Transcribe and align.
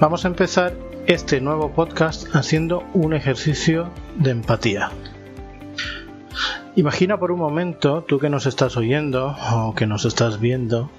Vamos 0.00 0.24
a 0.24 0.28
empezar 0.28 0.74
este 1.06 1.42
nuevo 1.42 1.72
podcast 1.72 2.34
haciendo 2.34 2.88
un 2.94 3.12
ejercicio 3.12 3.90
de 4.16 4.30
empatía. 4.30 4.90
Imagina 6.74 7.18
por 7.18 7.30
un 7.30 7.38
momento, 7.38 8.02
tú 8.08 8.18
que 8.18 8.30
nos 8.30 8.46
estás 8.46 8.78
oyendo 8.78 9.36
o 9.52 9.74
que 9.74 9.86
nos 9.86 10.06
estás 10.06 10.40
viendo, 10.40 10.90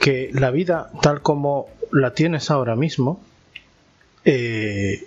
que 0.00 0.30
la 0.32 0.50
vida 0.50 0.90
tal 1.00 1.22
como 1.22 1.68
la 1.92 2.12
tienes 2.12 2.50
ahora 2.50 2.74
mismo 2.74 3.20
eh, 4.24 5.06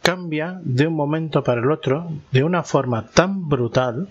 cambia 0.00 0.60
de 0.62 0.86
un 0.86 0.94
momento 0.94 1.42
para 1.42 1.60
el 1.60 1.72
otro 1.72 2.12
de 2.30 2.44
una 2.44 2.62
forma 2.62 3.08
tan 3.08 3.48
brutal 3.48 4.08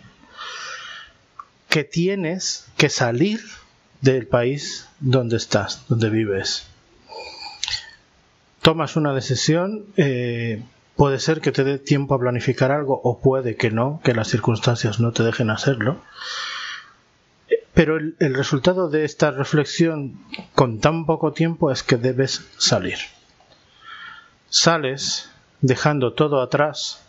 que 1.70 1.86
tienes 1.86 2.68
que 2.76 2.90
salir 2.90 3.40
del 4.02 4.28
país 4.28 4.90
donde 5.00 5.38
estás, 5.38 5.86
donde 5.88 6.10
vives. 6.10 6.71
Tomas 8.62 8.96
una 8.96 9.14
decisión, 9.14 9.86
eh, 9.98 10.64
puede 10.96 11.20
ser 11.20 11.42
que 11.42 11.52
te 11.52 11.64
dé 11.64 11.80
tiempo 11.80 12.16
a 12.16 12.20
planificar 12.20 12.72
algo 12.72 13.00
o 13.04 13.20
puede 13.20 13.56
que 13.56 13.72
no, 13.72 14.02
que 14.04 14.14
las 14.14 14.28
circunstancias 14.28 15.00
no 15.00 15.12
te 15.12 15.24
dejen 15.24 15.50
hacerlo. 15.50 16.02
Pero 17.74 17.98
el, 17.98 18.16
el 18.20 18.34
resultado 18.36 18.90
de 18.90 19.06
esta 19.06 19.32
reflexión 19.32 20.20
con 20.54 20.80
tan 20.80 21.06
poco 21.06 21.32
tiempo 21.32 21.72
es 21.72 21.84
que 21.84 21.98
debes 21.98 22.46
salir. 22.58 22.98
Sales 24.50 25.32
dejando 25.62 26.14
todo 26.14 26.42
atrás 26.42 27.02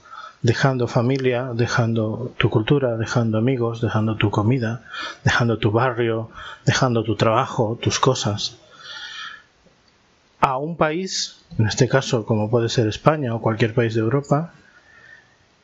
dejando 0.43 0.89
familia, 0.89 1.51
dejando 1.55 2.33
tu 2.37 2.51
cultura, 2.51 2.97
dejando 2.97 3.39
amigos, 3.39 3.81
dejando 3.81 4.17
tu 4.17 4.31
comida, 4.31 4.83
dejando 5.25 5.59
tu 5.59 5.71
barrio, 5.71 6.31
dejando 6.67 7.05
tu 7.05 7.15
trabajo, 7.15 7.79
tus 7.81 8.01
cosas, 8.01 8.59
a 10.43 10.59
un 10.59 10.77
país, 10.77 11.39
en 11.57 11.69
este 11.69 11.89
caso 11.89 12.27
como 12.27 12.51
puede 12.51 12.69
ser 12.69 12.89
España 12.89 13.33
o 13.33 13.41
cualquier 13.41 13.75
país 13.75 13.95
de 13.95 14.01
Europa, 14.01 14.53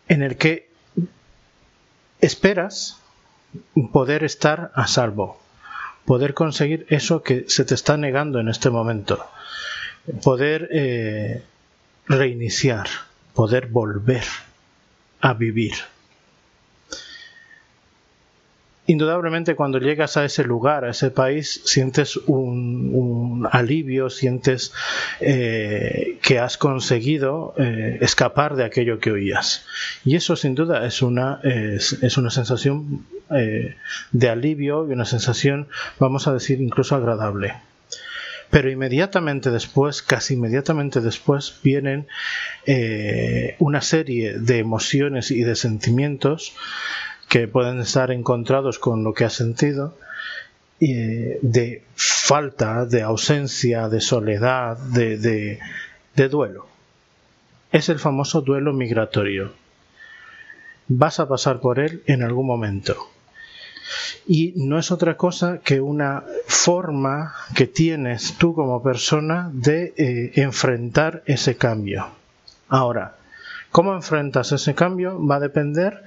en 0.09 0.23
el 0.23 0.37
que 0.37 0.71
esperas 2.21 2.97
poder 3.93 4.23
estar 4.23 4.71
a 4.75 4.87
salvo, 4.87 5.41
poder 6.07 6.33
conseguir 6.33 6.87
eso 6.91 7.25
que 7.25 7.45
se 7.49 7.65
te 7.65 7.75
está 7.75 7.97
negando 7.97 8.39
en 8.39 8.49
este 8.49 8.71
momento, 8.71 9.27
poder 10.23 10.69
eh, 10.71 11.43
reiniciar, 12.07 12.87
poder 13.35 13.67
volver 13.67 14.25
a 15.21 15.35
vivir. 15.35 15.75
Indudablemente 18.91 19.55
cuando 19.55 19.79
llegas 19.81 20.17
a 20.17 20.25
ese 20.25 20.45
lugar, 20.45 20.87
a 20.87 20.93
ese 20.93 21.11
país, 21.11 21.61
sientes 21.67 22.17
un, 22.17 23.47
alivio, 23.53 24.09
sientes 24.09 24.73
eh, 25.21 26.17
que 26.23 26.39
has 26.39 26.57
conseguido 26.57 27.53
eh, 27.59 27.99
escapar 28.01 28.57
de 28.57 28.65
aquello 28.65 28.99
que 28.99 29.11
oías. 29.11 29.67
Y 30.07 30.17
eso 30.17 30.37
sin 30.37 30.55
duda 30.55 30.87
es 30.87 31.03
una, 31.03 31.39
es, 31.45 32.17
una 32.17 32.31
sensación 32.31 33.05
eh, 33.31 33.75
de 34.13 34.29
alivio 34.31 34.89
y 34.89 34.93
una 34.93 35.05
sensación, 35.05 35.69
vamos 35.99 36.27
a 36.27 36.33
decir, 36.33 36.63
incluso 36.63 36.97
agradable. 36.97 37.57
Pero 38.49 38.71
inmediatamente 38.71 39.51
después, 39.51 40.01
casi 40.01 40.33
inmediatamente 40.33 41.03
después, 41.03 41.61
vienen 41.63 42.07
una 43.59 43.83
serie 43.83 44.39
de 44.39 44.59
emociones 44.59 45.31
y 45.31 45.43
de 45.43 45.57
sentimientos 45.57 46.55
que 47.29 47.49
pueden 47.49 47.81
estar 47.81 48.11
encontrados 48.11 48.79
con 48.79 49.05
lo 49.05 49.15
que 49.15 49.25
has 49.25 49.35
sentido, 49.35 49.97
eh, 50.81 51.39
de 51.43 51.83
falta, 51.95 52.87
de 52.87 53.03
ausencia, 53.03 53.89
de 53.89 54.01
soledad, 54.01 54.79
de 54.79 55.59
duelo. 56.31 56.67
Es 57.71 57.89
el 57.89 57.99
famoso 57.99 58.41
duelo 58.41 58.73
migratorio. 58.73 59.53
Vas 60.89 61.21
a 61.21 61.29
pasar 61.29 61.61
por 61.61 61.79
él 61.79 62.03
en 62.07 62.23
algún 62.23 62.47
momento 62.47 62.97
y 64.27 64.53
no 64.57 64.79
es 64.79 64.91
otra 64.91 65.17
cosa 65.17 65.61
que 65.65 65.81
una 65.81 66.25
forma 66.47 67.35
que 67.55 67.67
tienes 67.67 68.35
tú 68.35 68.55
como 68.55 68.83
persona 68.83 69.51
de 69.53 69.95
eh, 69.97 70.33
enfrentar 70.37 71.23
ese 71.27 71.57
cambio. 71.57 72.09
Ahora, 72.69 73.17
¿cómo 73.71 73.95
enfrentas 73.95 74.53
ese 74.53 74.75
cambio? 74.75 75.25
Va 75.25 75.37
a 75.37 75.41
depender 75.41 76.05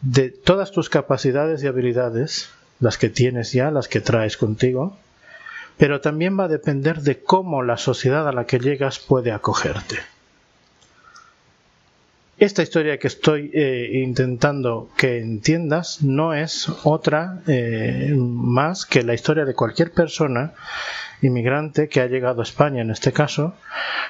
de 0.00 0.30
todas 0.30 0.72
tus 0.72 0.88
capacidades 0.88 1.62
y 1.62 1.66
habilidades, 1.66 2.50
las 2.80 2.98
que 2.98 3.08
tienes 3.08 3.52
ya, 3.52 3.70
las 3.70 3.88
que 3.88 4.00
traes 4.00 4.36
contigo, 4.36 4.96
pero 5.76 6.00
también 6.00 6.38
va 6.38 6.44
a 6.44 6.48
depender 6.48 7.00
de 7.00 7.20
cómo 7.20 7.62
la 7.62 7.76
sociedad 7.76 8.28
a 8.28 8.32
la 8.32 8.46
que 8.46 8.58
llegas 8.58 8.98
puede 8.98 9.32
acogerte. 9.32 9.98
Esta 12.38 12.62
historia 12.62 12.98
que 12.98 13.08
estoy 13.08 13.50
eh, 13.52 14.00
intentando 14.04 14.90
que 14.96 15.18
entiendas 15.18 16.02
no 16.04 16.34
es 16.34 16.68
otra 16.84 17.42
eh, 17.48 18.14
más 18.16 18.86
que 18.86 19.02
la 19.02 19.14
historia 19.14 19.44
de 19.44 19.54
cualquier 19.54 19.90
persona 19.90 20.52
inmigrante 21.20 21.88
que 21.88 22.00
ha 22.00 22.06
llegado 22.06 22.38
a 22.40 22.44
España 22.44 22.80
en 22.80 22.90
este 22.90 23.12
caso, 23.12 23.54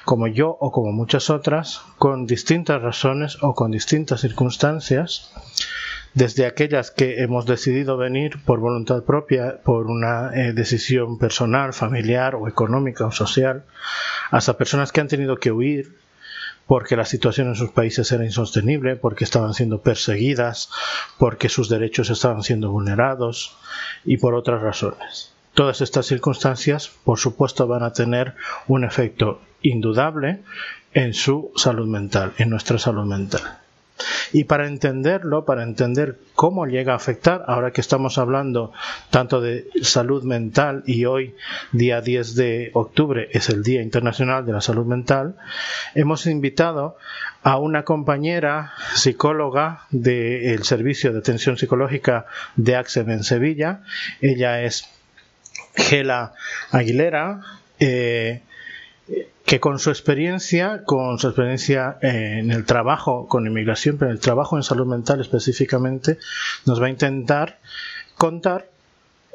como 0.05 0.27
yo 0.27 0.51
o 0.61 0.71
como 0.73 0.93
muchas 0.93 1.31
otras, 1.31 1.81
con 1.97 2.27
distintas 2.27 2.83
razones 2.83 3.39
o 3.41 3.55
con 3.55 3.71
distintas 3.71 4.21
circunstancias, 4.21 5.33
desde 6.13 6.45
aquellas 6.45 6.91
que 6.91 7.23
hemos 7.23 7.47
decidido 7.47 7.97
venir 7.97 8.45
por 8.45 8.61
voluntad 8.61 9.05
propia, 9.05 9.59
por 9.65 9.87
una 9.87 10.33
eh, 10.35 10.53
decisión 10.53 11.17
personal, 11.17 11.73
familiar 11.73 12.35
o 12.35 12.47
económica 12.47 13.07
o 13.07 13.11
social, 13.11 13.65
hasta 14.31 14.59
personas 14.59 14.93
que 14.93 15.01
han 15.01 15.09
tenido 15.09 15.39
que 15.39 15.51
huir 15.51 15.97
porque 16.69 16.97
la 16.97 17.07
situación 17.07 17.49
en 17.49 17.55
sus 17.57 17.71
países 17.71 18.13
era 18.13 18.27
insostenible, 18.27 18.95
porque 18.95 19.25
estaban 19.25 19.55
siendo 19.55 19.81
perseguidas, 19.81 20.69
porque 21.19 21.49
sus 21.49 21.71
derechos 21.71 22.11
estaban 22.11 22.43
siendo 22.43 22.71
vulnerados 22.71 23.57
y 24.05 24.19
por 24.19 24.35
otras 24.35 24.61
razones. 24.61 25.33
Todas 25.55 25.81
estas 25.81 26.05
circunstancias, 26.07 26.91
por 27.05 27.19
supuesto, 27.19 27.67
van 27.67 27.83
a 27.83 27.95
tener 27.95 28.35
un 28.69 28.85
efecto 28.85 29.41
indudable 29.63 30.43
en 30.93 31.15
su 31.15 31.51
salud 31.57 31.87
mental, 31.87 32.35
en 32.37 32.51
nuestra 32.51 32.79
salud 32.79 33.07
mental. 33.07 33.59
Y 34.33 34.45
para 34.45 34.67
entenderlo, 34.67 35.45
para 35.45 35.63
entender 35.63 36.19
cómo 36.35 36.67
llega 36.67 36.93
a 36.93 36.97
afectar, 36.97 37.45
ahora 37.47 37.73
que 37.73 37.81
estamos 37.81 38.19
hablando 38.19 38.73
tanto 39.11 39.41
de 39.41 39.69
salud 39.83 40.23
mental 40.23 40.83
y 40.87 41.05
hoy, 41.05 41.35
día 41.73 42.01
10 42.01 42.35
de 42.35 42.71
octubre, 42.75 43.29
es 43.33 43.49
el 43.49 43.63
Día 43.63 43.83
Internacional 43.83 44.45
de 44.45 44.53
la 44.53 44.61
Salud 44.61 44.87
Mental, 44.87 45.37
hemos 45.95 46.27
invitado 46.27 46.97
a 47.43 47.59
una 47.59 47.85
compañera 47.85 48.73
psicóloga 48.95 49.87
del 49.91 50.65
Servicio 50.65 51.13
de 51.13 51.21
Atención 51.21 51.57
Psicológica 51.57 52.27
de 52.57 52.77
AXEM 52.77 53.11
en 53.11 53.25
Sevilla. 53.25 53.83
Ella 54.21 54.63
es 54.63 54.89
Gela 55.75 56.35
Aguilera. 56.71 57.41
Eh, 57.81 58.43
que 59.49 59.61
con 59.61 59.79
su 59.79 59.89
experiencia, 59.89 60.83
con 60.85 61.19
su 61.19 61.29
experiencia 61.29 61.97
en 62.03 62.51
el 62.51 62.67
trabajo 62.67 63.27
con 63.29 63.47
inmigración, 63.47 63.97
pero 63.97 64.11
en 64.11 64.19
el 64.19 64.21
trabajo 64.21 64.59
en 64.59 64.63
salud 64.63 64.87
mental 64.87 65.23
específicamente, 65.23 66.19
nos 66.67 66.83
va 66.83 66.87
a 66.87 66.91
intentar 66.91 67.59
contar 68.19 68.69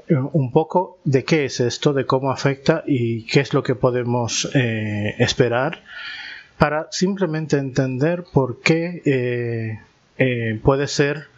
eh, 0.07 0.13
un 0.13 0.51
poco 0.51 0.99
de 1.03 1.23
qué 1.23 1.45
es 1.45 1.59
esto, 1.59 1.93
de 1.93 2.05
cómo 2.05 2.29
afecta 2.29 2.83
y 2.85 3.25
qué 3.25 3.39
es 3.39 3.55
lo 3.55 3.63
que 3.63 3.73
podemos 3.73 4.47
eh, 4.53 5.15
esperar 5.17 5.81
para 6.59 6.89
simplemente 6.91 7.57
entender 7.57 8.23
por 8.31 8.61
qué 8.61 9.01
eh, 10.15 10.59
puede 10.61 10.85
ser 10.85 11.32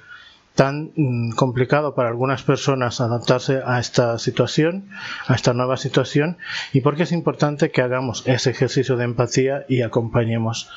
tan 0.56 0.92
mm, 0.96 1.32
complicado 1.32 1.94
para 1.96 2.10
algunas 2.10 2.42
personas 2.44 3.02
adaptarse 3.02 3.62
a 3.66 3.80
esta 3.80 4.18
situación, 4.18 4.90
a 5.28 5.36
esta 5.36 5.54
nueva 5.54 5.78
situación, 5.78 6.38
y 6.74 6.82
porque 6.82 7.04
es 7.04 7.12
importante 7.12 7.72
que 7.72 7.82
hagamos 7.82 8.24
ese 8.26 8.52
ejercicio 8.52 8.96
de 8.96 9.04
empatía 9.04 9.66
y 9.68 9.82
acompañemos 9.82 10.70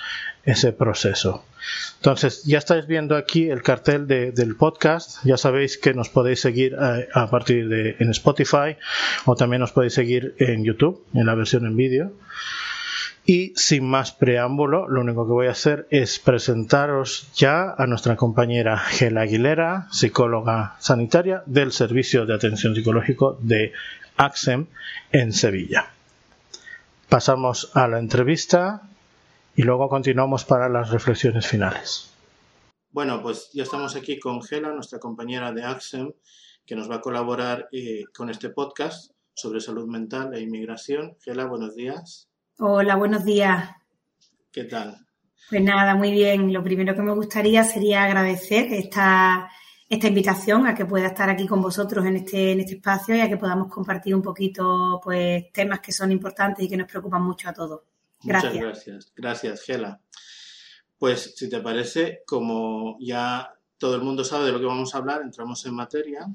ese 0.44 0.72
proceso. 0.72 1.44
Entonces, 1.96 2.44
ya 2.44 2.58
estáis 2.58 2.86
viendo 2.86 3.16
aquí 3.16 3.48
el 3.50 3.62
cartel 3.62 4.06
del 4.06 4.56
podcast, 4.56 5.24
ya 5.24 5.36
sabéis 5.36 5.78
que 5.78 5.94
nos 5.94 6.08
podéis 6.08 6.40
seguir 6.40 6.76
a, 6.76 7.00
eh, 7.00 7.08
a 7.12 7.28
partir 7.30 7.68
de 7.68 7.96
en 7.98 8.10
Spotify 8.10 8.76
o 9.26 9.36
también 9.36 9.60
nos 9.60 9.72
podéis 9.72 9.94
seguir 9.94 10.34
en 10.38 10.64
YouTube, 10.64 11.04
en 11.14 11.26
la 11.26 11.34
versión 11.34 11.66
en 11.66 11.76
vídeo. 11.76 12.12
Y 13.30 13.52
sin 13.56 13.84
más 13.84 14.12
preámbulo, 14.12 14.88
lo 14.88 15.02
único 15.02 15.26
que 15.26 15.32
voy 15.32 15.46
a 15.48 15.50
hacer 15.50 15.86
es 15.90 16.18
presentaros 16.18 17.30
ya 17.34 17.74
a 17.76 17.86
nuestra 17.86 18.16
compañera 18.16 18.78
Gela 18.78 19.20
Aguilera, 19.20 19.86
psicóloga 19.90 20.76
sanitaria 20.78 21.42
del 21.44 21.72
Servicio 21.72 22.24
de 22.24 22.32
Atención 22.32 22.74
Psicológico 22.74 23.36
de 23.42 23.74
AXEM 24.16 24.68
en 25.12 25.34
Sevilla. 25.34 25.90
Pasamos 27.10 27.70
a 27.74 27.86
la 27.86 27.98
entrevista 27.98 28.88
y 29.54 29.60
luego 29.60 29.90
continuamos 29.90 30.46
para 30.46 30.70
las 30.70 30.88
reflexiones 30.88 31.46
finales. 31.46 32.10
Bueno, 32.92 33.20
pues 33.20 33.50
ya 33.52 33.64
estamos 33.64 33.94
aquí 33.94 34.18
con 34.18 34.42
Gela, 34.42 34.72
nuestra 34.72 35.00
compañera 35.00 35.52
de 35.52 35.64
AXEM, 35.64 36.12
que 36.64 36.76
nos 36.76 36.90
va 36.90 36.94
a 36.94 37.00
colaborar 37.02 37.68
eh, 37.72 38.04
con 38.16 38.30
este 38.30 38.48
podcast 38.48 39.10
sobre 39.34 39.60
salud 39.60 39.86
mental 39.86 40.32
e 40.32 40.40
inmigración. 40.40 41.18
Gela, 41.20 41.44
buenos 41.44 41.74
días. 41.74 42.27
Hola, 42.60 42.96
buenos 42.96 43.24
días. 43.24 43.70
¿Qué 44.50 44.64
tal? 44.64 45.06
Pues 45.48 45.62
nada, 45.62 45.94
muy 45.94 46.10
bien. 46.10 46.52
Lo 46.52 46.60
primero 46.64 46.92
que 46.92 47.02
me 47.02 47.14
gustaría 47.14 47.62
sería 47.62 48.02
agradecer 48.02 48.72
esta, 48.72 49.48
esta 49.88 50.08
invitación 50.08 50.66
a 50.66 50.74
que 50.74 50.84
pueda 50.84 51.06
estar 51.06 51.30
aquí 51.30 51.46
con 51.46 51.62
vosotros 51.62 52.04
en 52.04 52.16
este, 52.16 52.50
en 52.50 52.58
este 52.58 52.74
espacio 52.74 53.14
y 53.14 53.20
a 53.20 53.28
que 53.28 53.36
podamos 53.36 53.72
compartir 53.72 54.12
un 54.12 54.22
poquito 54.22 55.00
pues 55.04 55.52
temas 55.52 55.78
que 55.78 55.92
son 55.92 56.10
importantes 56.10 56.64
y 56.64 56.68
que 56.68 56.76
nos 56.76 56.88
preocupan 56.88 57.22
mucho 57.22 57.48
a 57.48 57.52
todos. 57.52 57.82
Gracias. 58.24 58.54
Muchas 58.54 58.66
gracias. 58.66 59.12
Gracias, 59.14 59.62
Gela. 59.62 60.00
Pues 60.98 61.34
si 61.36 61.48
te 61.48 61.60
parece, 61.60 62.22
como 62.26 62.96
ya 62.98 63.54
todo 63.78 63.94
el 63.94 64.02
mundo 64.02 64.24
sabe 64.24 64.46
de 64.46 64.52
lo 64.52 64.58
que 64.58 64.66
vamos 64.66 64.92
a 64.96 64.98
hablar, 64.98 65.22
entramos 65.22 65.64
en 65.64 65.74
materia. 65.74 66.26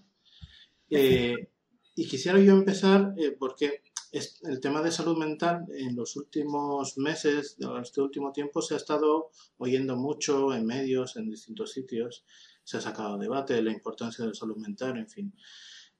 Eh, 0.90 1.50
y 1.96 2.08
quisiera 2.08 2.40
yo 2.40 2.54
empezar 2.54 3.14
eh, 3.18 3.36
porque 3.38 3.82
el 4.14 4.60
tema 4.60 4.82
de 4.82 4.92
salud 4.92 5.18
mental 5.18 5.66
en 5.76 5.96
los 5.96 6.16
últimos 6.16 6.98
meses, 7.00 7.58
en 7.60 7.78
este 7.78 8.00
último 8.00 8.32
tiempo, 8.32 8.62
se 8.62 8.76
ha 8.76 8.78
estado 8.78 9.32
oyendo 9.58 9.96
mucho 9.96 10.54
en 10.54 10.68
medios, 10.68 11.16
en 11.18 11.30
distintos 11.30 11.72
sitios. 11.72 12.24
Se 12.64 12.78
ha 12.78 12.82
sacado 12.82 13.18
debate 13.18 13.56
de 13.56 13.64
la 13.64 13.72
importancia 13.72 14.24
de 14.24 14.30
la 14.30 14.36
salud 14.36 14.58
mental, 14.58 14.98
en 14.98 15.10
fin. 15.10 15.34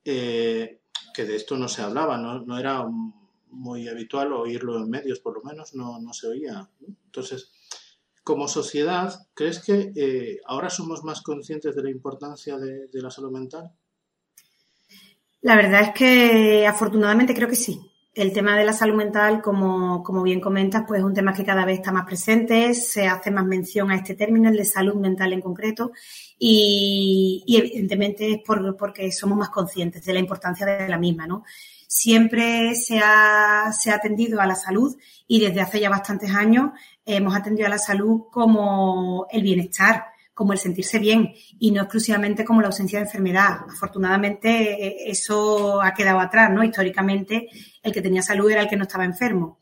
Eh, 0.06 0.82
que 1.12 1.26
de 1.26 1.36
esto 1.36 1.58
no 1.58 1.68
se 1.68 1.82
hablaba, 1.82 2.18
no, 2.18 2.58
era 2.58 2.86
muy 3.50 3.88
habitual 3.88 4.34
oírlo 4.34 4.78
en 4.78 4.90
medios, 4.90 5.20
por 5.20 5.36
lo 5.36 5.44
menos 5.44 5.74
no, 5.74 6.14
se 6.14 6.28
oía. 6.28 6.70
Entonces, 7.06 7.52
como 8.24 8.48
sociedad, 8.48 9.28
¿crees 9.34 9.60
que 9.60 9.92
eh, 9.96 10.40
ahora 10.46 10.70
somos 10.70 11.04
más 11.04 11.24
conscientes 11.24 11.76
de 11.76 11.84
la 11.84 11.90
importancia 11.90 12.58
de 12.58 13.02
la 13.02 13.10
salud 13.10 13.32
mental? 13.32 13.72
La 15.42 15.56
verdad 15.56 15.82
es 15.82 15.94
que 15.94 16.68
afortunadamente 16.68 17.34
creo 17.34 17.50
que 17.50 17.56
sí 17.56 17.93
el 18.16 18.32
tema 18.32 18.56
de 18.58 18.64
la 18.64 18.74
salud 18.74 18.96
mental, 18.96 19.42
como, 19.42 20.04
como, 20.04 20.22
bien 20.22 20.40
comentas, 20.40 20.84
pues 20.88 21.00
es 21.00 21.06
un 21.06 21.14
tema 21.14 21.34
que 21.34 21.44
cada 21.44 21.66
vez 21.66 21.80
está 21.80 21.92
más 21.92 22.06
presente, 22.06 22.76
se 22.76 23.08
hace 23.08 23.32
más 23.32 23.46
mención 23.46 23.90
a 23.90 23.96
este 23.96 24.14
término, 24.14 24.50
el 24.50 24.58
de 24.58 24.66
salud 24.66 24.96
mental 24.96 25.34
en 25.34 25.42
concreto, 25.42 25.92
y, 26.38 27.44
evidentemente 27.48 28.34
es 28.34 28.40
por, 28.46 28.78
porque 28.78 29.12
somos 29.12 29.38
más 29.38 29.50
conscientes 29.50 30.06
de 30.06 30.14
la 30.14 30.20
importancia 30.20 30.66
de 30.66 30.88
la 30.88 30.98
misma, 30.98 31.26
¿no? 31.26 31.44
Siempre 31.88 32.76
se 32.76 33.00
ha, 33.04 33.72
se 33.72 33.92
ha 33.92 33.96
atendido 33.96 34.42
a 34.42 34.48
la 34.48 34.56
salud 34.56 34.96
y 35.28 35.40
desde 35.40 35.62
hace 35.62 35.80
ya 35.80 35.90
bastantes 35.90 36.32
años 36.34 36.72
hemos 37.06 37.36
atendido 37.36 37.68
a 37.68 37.70
la 37.70 37.78
salud 37.78 38.24
como 38.32 39.28
el 39.32 39.44
bienestar, 39.44 40.13
como 40.34 40.54
el 40.54 40.60
sentirse 40.60 41.00
bien 41.00 41.34
y 41.60 41.72
no 41.72 41.84
exclusivamente 41.84 42.44
como 42.44 42.62
la 42.62 42.68
ausencia 42.68 43.00
de 43.00 43.06
enfermedad. 43.06 43.60
Afortunadamente 43.70 44.88
eh, 44.88 44.96
eso 45.08 45.82
ha 45.82 45.94
quedado 45.94 46.20
atrás, 46.20 46.52
¿no? 46.52 46.64
Históricamente 46.64 47.50
el 47.82 47.92
que 47.92 48.02
tenía 48.02 48.22
salud 48.22 48.50
era 48.50 48.62
el 48.62 48.68
que 48.68 48.76
no 48.76 48.84
estaba 48.84 49.06
enfermo. 49.06 49.60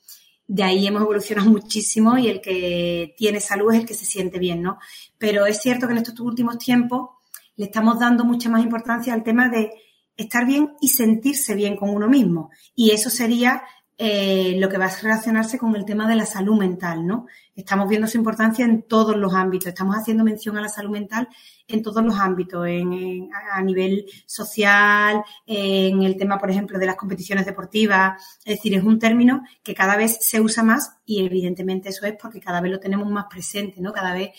De 0.47 0.63
ahí 0.63 0.87
hemos 0.87 1.01
evolucionado 1.01 1.49
muchísimo 1.51 2.17
y 2.17 2.27
el 2.27 2.41
que 2.41 3.13
tiene 3.17 3.39
salud 3.39 3.73
es 3.73 3.81
el 3.81 3.85
que 3.85 3.93
se 3.93 4.05
siente 4.05 4.39
bien, 4.39 4.61
¿no? 4.61 4.79
Pero 5.17 5.45
es 5.45 5.61
cierto 5.61 5.87
que 5.87 5.93
en 5.93 5.99
estos 5.99 6.19
últimos 6.19 6.57
tiempos 6.57 7.09
le 7.55 7.65
estamos 7.65 7.99
dando 7.99 8.23
mucha 8.23 8.49
más 8.49 8.63
importancia 8.63 9.13
al 9.13 9.23
tema 9.23 9.49
de 9.49 9.71
estar 10.15 10.45
bien 10.45 10.73
y 10.81 10.89
sentirse 10.89 11.55
bien 11.55 11.75
con 11.75 11.89
uno 11.89 12.07
mismo. 12.07 12.49
Y 12.75 12.91
eso 12.91 13.09
sería 13.09 13.63
eh, 13.97 14.55
lo 14.57 14.67
que 14.67 14.77
va 14.77 14.85
a 14.85 15.01
relacionarse 15.01 15.59
con 15.59 15.75
el 15.75 15.85
tema 15.85 16.07
de 16.07 16.15
la 16.15 16.25
salud 16.25 16.57
mental, 16.57 17.05
¿no? 17.05 17.27
Estamos 17.55 17.87
viendo 17.87 18.07
su 18.07 18.17
importancia 18.17 18.65
en 18.65 18.83
todos 18.83 19.15
los 19.15 19.33
ámbitos, 19.33 19.67
estamos 19.67 19.95
haciendo 19.95 20.23
mención 20.23 20.57
a 20.57 20.61
la 20.61 20.69
salud 20.69 20.89
mental 20.89 21.27
en 21.67 21.83
todos 21.83 22.03
los 22.03 22.17
ámbitos, 22.17 22.65
en, 22.67 23.29
a 23.51 23.61
nivel 23.61 24.05
social, 24.25 25.23
en 25.45 26.01
el 26.01 26.17
tema, 26.17 26.39
por 26.39 26.49
ejemplo, 26.49 26.79
de 26.79 26.87
las 26.87 26.95
competiciones 26.95 27.45
deportivas. 27.45 28.39
Es 28.43 28.57
decir, 28.57 28.73
es 28.73 28.83
un 28.83 28.97
término 28.97 29.43
que 29.61 29.75
cada 29.75 29.95
vez 29.95 30.17
se 30.21 30.41
usa 30.41 30.63
más 30.63 30.97
y 31.05 31.23
evidentemente 31.23 31.89
eso 31.89 32.05
es 32.05 32.15
porque 32.19 32.39
cada 32.39 32.59
vez 32.59 32.71
lo 32.71 32.79
tenemos 32.79 33.07
más 33.09 33.25
presente, 33.29 33.81
¿no? 33.81 33.93
Cada 33.93 34.13
vez 34.13 34.31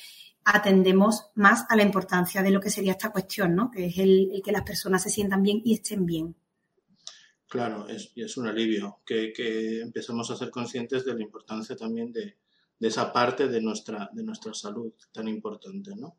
atendemos 0.45 1.31
más 1.37 1.67
a 1.69 1.77
la 1.77 1.85
importancia 1.85 2.43
de 2.43 2.51
lo 2.51 2.61
que 2.61 2.71
sería 2.71 2.93
esta 2.93 3.11
cuestión, 3.11 3.55
¿no? 3.55 3.71
Que 3.71 3.87
es 3.87 3.99
el 3.99 4.43
que 4.45 4.53
las 4.53 4.63
personas 4.63 5.03
se 5.03 5.11
sientan 5.11 5.43
bien 5.43 5.61
y 5.65 5.75
estén 5.75 6.05
bien. 6.05 6.35
Claro, 7.53 7.87
es, 7.87 8.15
es 8.17 8.39
un 8.39 8.47
alivio 8.47 9.03
que, 9.05 9.31
que, 9.31 9.83
empecemos 9.83 10.31
a 10.31 10.37
ser 10.37 10.49
conscientes 10.49 11.05
de 11.05 11.13
la 11.13 11.21
importancia 11.21 11.77
también 11.77 12.11
de, 12.11 12.39
de, 12.83 12.89
esa 12.89 13.13
parte 13.13 13.49
de 13.49 13.61
nuestra, 13.61 14.11
de 14.13 14.25
nuestra 14.25 14.53
salud 14.55 14.93
tan 15.13 15.29
importante, 15.29 15.93
¿no? 15.97 16.17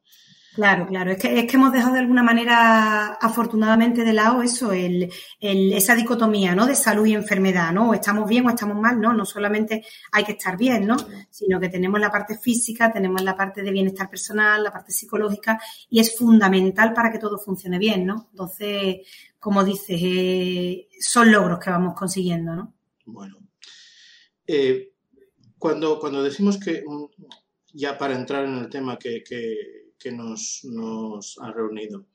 Claro, 0.54 0.86
claro. 0.86 1.12
Es 1.12 1.18
que, 1.18 1.40
es 1.40 1.48
que 1.48 1.58
hemos 1.58 1.74
dejado 1.74 1.94
de 1.96 2.02
alguna 2.02 2.22
manera, 2.22 3.18
afortunadamente, 3.20 4.04
de 4.04 4.14
lado 4.14 4.44
eso, 4.44 4.72
el, 4.72 5.12
el, 5.40 5.74
esa 5.74 5.96
dicotomía, 5.96 6.54
¿no? 6.54 6.68
De 6.68 6.76
salud 6.76 7.08
y 7.08 7.16
enfermedad, 7.16 7.74
¿no? 7.74 7.90
O 7.90 7.94
estamos 7.96 8.30
bien 8.30 8.46
o 8.46 8.50
estamos 8.50 8.80
mal, 8.80 9.02
¿no? 9.02 9.14
No 9.14 9.26
solamente 9.26 9.84
hay 10.12 10.24
que 10.24 10.34
estar 10.34 10.56
bien, 10.56 10.86
¿no? 10.86 10.96
Sino 11.32 11.60
que 11.60 11.70
tenemos 11.70 12.00
la 12.00 12.12
parte 12.12 12.38
física, 12.38 12.92
tenemos 12.92 13.24
la 13.24 13.36
parte 13.36 13.64
de 13.64 13.72
bienestar 13.72 14.10
personal, 14.10 14.64
la 14.64 14.72
parte 14.72 14.92
psicológica, 14.92 15.60
y 15.90 16.00
es 16.00 16.16
fundamental 16.16 16.94
para 16.94 17.12
que 17.12 17.18
todo 17.18 17.40
funcione 17.40 17.80
bien, 17.80 18.06
¿no? 18.06 18.28
Entonces, 18.30 18.98
como 19.40 19.64
dices, 19.64 20.00
eh, 20.04 20.88
son 21.00 21.32
logros 21.32 21.60
que 21.60 21.72
vamos 21.72 21.96
consiguiendo, 21.96 22.56
¿no? 22.56 22.76
Bueno. 23.06 23.38
Eh, 24.46 24.93
cuando, 25.64 25.98
cuando 25.98 26.22
decimos 26.22 26.60
que, 26.60 26.84
mm, 26.86 27.06
ya 27.72 27.98
para 27.98 28.18
entrar 28.18 28.44
en 28.44 28.58
el 28.58 28.70
tema 28.70 28.98
que, 28.98 29.24
que 29.24 30.12
nos, 30.12 30.66
nos 30.66 31.38
ha 31.40 31.54
reunido. 31.54 32.06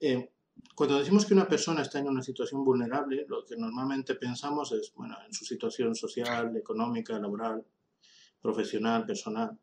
Eh, 0.00 0.32
cuando 0.74 0.98
decimos 0.98 1.24
que 1.24 1.34
una 1.34 1.46
persona 1.46 1.82
está 1.82 2.00
en 2.00 2.08
una 2.08 2.20
situación 2.20 2.64
vulnerable, 2.64 3.26
lo 3.28 3.46
que 3.46 3.56
normalmente 3.56 4.16
pensamos 4.16 4.72
es, 4.72 4.92
bueno, 4.92 5.16
en 5.24 5.32
su 5.32 5.44
situación 5.44 5.94
social, 5.94 6.56
económica, 6.56 7.16
laboral, 7.20 7.64
profesional, 8.42 9.06
personal. 9.06 9.56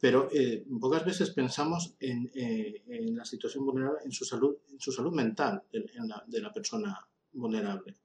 Pero 0.00 0.30
eh, 0.32 0.64
pocas 0.80 1.04
veces 1.04 1.32
pensamos 1.32 1.94
en, 2.00 2.30
eh, 2.34 2.84
en, 2.88 3.16
la 3.16 3.26
situación 3.26 3.66
vulnerable, 3.66 3.98
en 4.02 4.12
su 4.12 4.24
salud, 4.24 4.56
en 4.72 4.80
su 4.80 4.92
salud 4.92 5.12
mental 5.12 5.62
de 5.70 6.40
la 6.40 6.54
persona 6.54 7.06
vulnerable. 7.32 7.96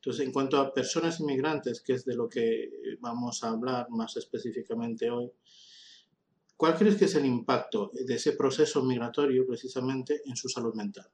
Entonces, 0.00 0.26
en 0.26 0.32
cuanto 0.32 0.58
a 0.58 0.72
personas 0.72 1.20
inmigrantes, 1.20 1.80
que 1.80 1.94
es 1.94 2.04
de 2.04 2.14
lo 2.14 2.28
que 2.28 2.96
vamos 3.00 3.42
a 3.44 3.48
hablar 3.48 3.88
más 3.90 4.16
específicamente 4.16 5.10
hoy, 5.10 5.30
¿Cuál 6.58 6.74
crees 6.74 6.96
que 6.96 7.04
es 7.04 7.14
el 7.14 7.24
impacto 7.24 7.92
de 7.94 8.16
ese 8.16 8.32
proceso 8.32 8.82
migratorio 8.82 9.46
precisamente 9.46 10.22
en 10.26 10.34
su 10.34 10.48
salud 10.48 10.74
mental? 10.74 11.06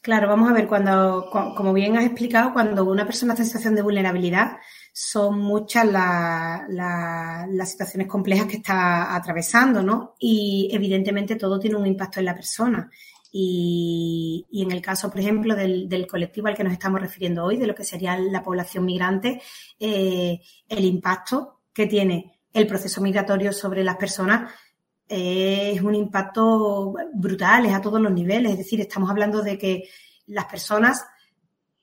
Claro, 0.00 0.28
vamos 0.28 0.48
a 0.48 0.52
ver, 0.52 0.68
cuando, 0.68 1.28
como 1.56 1.72
bien 1.72 1.96
has 1.96 2.04
explicado, 2.04 2.52
cuando 2.52 2.84
una 2.84 3.04
persona 3.04 3.32
está 3.32 3.42
en 3.42 3.48
situación 3.48 3.74
de 3.74 3.82
vulnerabilidad, 3.82 4.58
son 4.92 5.40
muchas 5.40 5.86
las 5.90 7.70
situaciones 7.70 8.06
complejas 8.06 8.46
que 8.46 8.58
está 8.58 9.16
atravesando, 9.16 9.82
¿no? 9.82 10.14
Y 10.20 10.68
evidentemente 10.70 11.34
todo 11.34 11.58
tiene 11.58 11.76
un 11.76 11.86
impacto 11.86 12.20
en 12.20 12.26
la 12.26 12.36
persona. 12.36 12.88
Y, 13.36 14.46
en 14.52 14.70
el 14.70 14.80
caso, 14.80 15.10
por 15.10 15.18
ejemplo, 15.18 15.56
del, 15.56 16.06
colectivo 16.06 16.46
al 16.46 16.56
que 16.56 16.62
nos 16.62 16.72
estamos 16.72 17.00
refiriendo 17.00 17.44
hoy, 17.44 17.56
de 17.56 17.66
lo 17.66 17.74
que 17.74 17.82
sería 17.82 18.16
la 18.16 18.44
población 18.44 18.84
migrante, 18.84 19.42
eh, 19.80 20.40
el 20.68 20.84
impacto 20.84 21.62
que 21.72 21.88
tiene 21.88 22.40
el 22.52 22.68
proceso 22.68 23.00
migratorio 23.00 23.52
sobre 23.52 23.82
las 23.82 23.96
personas 23.96 24.52
es 25.08 25.82
un 25.82 25.96
impacto 25.96 26.94
brutal, 27.12 27.66
es 27.66 27.74
a 27.74 27.80
todos 27.80 28.00
los 28.00 28.12
niveles. 28.12 28.52
Es 28.52 28.58
decir, 28.58 28.80
estamos 28.80 29.10
hablando 29.10 29.42
de 29.42 29.58
que 29.58 29.88
las 30.26 30.44
personas 30.44 31.04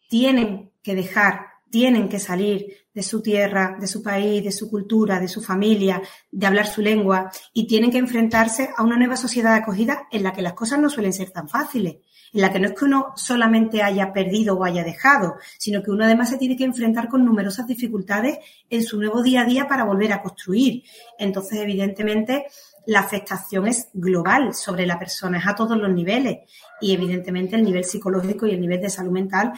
tienen 0.08 0.72
que 0.82 0.96
dejar, 0.96 1.48
tienen 1.72 2.10
que 2.10 2.20
salir 2.20 2.86
de 2.94 3.02
su 3.02 3.22
tierra, 3.22 3.78
de 3.80 3.88
su 3.88 4.04
país, 4.04 4.44
de 4.44 4.52
su 4.52 4.70
cultura, 4.70 5.20
de 5.20 5.28
su 5.28 5.42
familia, 5.42 6.02
de 6.30 6.46
hablar 6.46 6.68
su 6.68 6.82
lengua 6.82 7.32
y 7.54 7.66
tienen 7.66 7.90
que 7.90 7.98
enfrentarse 7.98 8.70
a 8.76 8.84
una 8.84 8.98
nueva 8.98 9.16
sociedad 9.16 9.54
de 9.54 9.62
acogida 9.62 10.08
en 10.12 10.24
la 10.24 10.34
que 10.34 10.42
las 10.42 10.54
cosas 10.54 10.80
no 10.80 10.90
suelen 10.90 11.14
ser 11.14 11.32
tan 11.32 11.48
fáciles 11.48 11.96
en 12.34 12.42
la 12.42 12.52
que 12.52 12.60
no 12.60 12.68
es 12.68 12.74
que 12.74 12.86
uno 12.86 13.14
solamente 13.16 13.82
haya 13.82 14.14
perdido 14.14 14.58
o 14.58 14.64
haya 14.64 14.84
dejado, 14.84 15.36
sino 15.58 15.84
que 15.84 15.92
uno 15.92 16.06
además 16.06 16.30
se 16.30 16.38
tiene 16.38 16.56
que 16.56 16.64
enfrentar 16.64 17.10
con 17.10 17.26
numerosas 17.26 17.68
dificultades 17.68 18.40
en 18.70 18.84
su 18.84 18.98
nuevo 19.00 19.22
día 19.22 19.42
a 19.42 19.46
día 19.46 19.68
para 19.68 19.84
volver 19.84 20.14
a 20.14 20.22
construir. 20.22 20.84
Entonces, 21.18 21.60
evidentemente, 21.60 22.46
la 22.86 23.02
afectación 23.02 23.68
es 23.68 23.90
global 23.94 24.54
sobre 24.54 24.86
la 24.86 24.98
persona, 24.98 25.40
es 25.40 25.48
a 25.48 25.56
todos 25.56 25.78
los 25.78 25.92
niveles. 25.92 26.40
Y 26.80 26.94
evidentemente 26.94 27.56
el 27.56 27.64
nivel 27.64 27.84
psicológico 27.84 28.48
y 28.48 28.52
el 28.52 28.62
nivel 28.62 28.82
de 28.82 28.90
salud 28.90 29.12
mental 29.12 29.54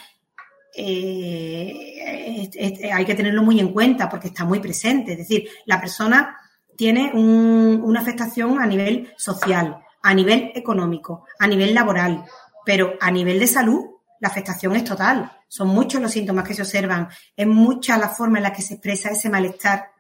eh, 0.76 2.50
hay 2.94 3.06
que 3.06 3.16
tenerlo 3.16 3.44
muy 3.44 3.60
en 3.60 3.72
cuenta 3.72 4.10
porque 4.10 4.28
está 4.28 4.46
muy 4.46 4.60
presente. 4.60 5.14
Es 5.14 5.20
decir, 5.20 5.48
la 5.66 5.80
persona 5.80 6.38
tiene 6.76 7.12
una 7.14 8.00
afectación 8.00 8.60
a 8.60 8.66
nivel 8.66 9.14
social, 9.18 9.78
a 10.02 10.14
nivel 10.14 10.52
económico, 10.56 11.26
a 11.40 11.48
nivel 11.48 11.74
laboral, 11.74 12.26
pero 12.66 12.94
a 13.00 13.12
nivel 13.12 13.40
de 13.40 13.48
salud, 13.48 13.86
la 14.20 14.30
afectación 14.30 14.76
es 14.76 14.84
total. 14.84 15.32
Son 15.48 15.68
muchos 15.68 16.02
los 16.02 16.12
síntomas 16.12 16.48
que 16.48 16.54
se 16.54 16.62
observan, 16.62 17.10
es 17.36 17.48
mucha 17.48 17.98
la 17.98 18.10
forma 18.10 18.40
en 18.40 18.44
la 18.44 18.54
que 18.54 18.62
se 18.62 18.76
expresa 18.76 19.10
ese 19.10 19.30
malestar 19.30 19.92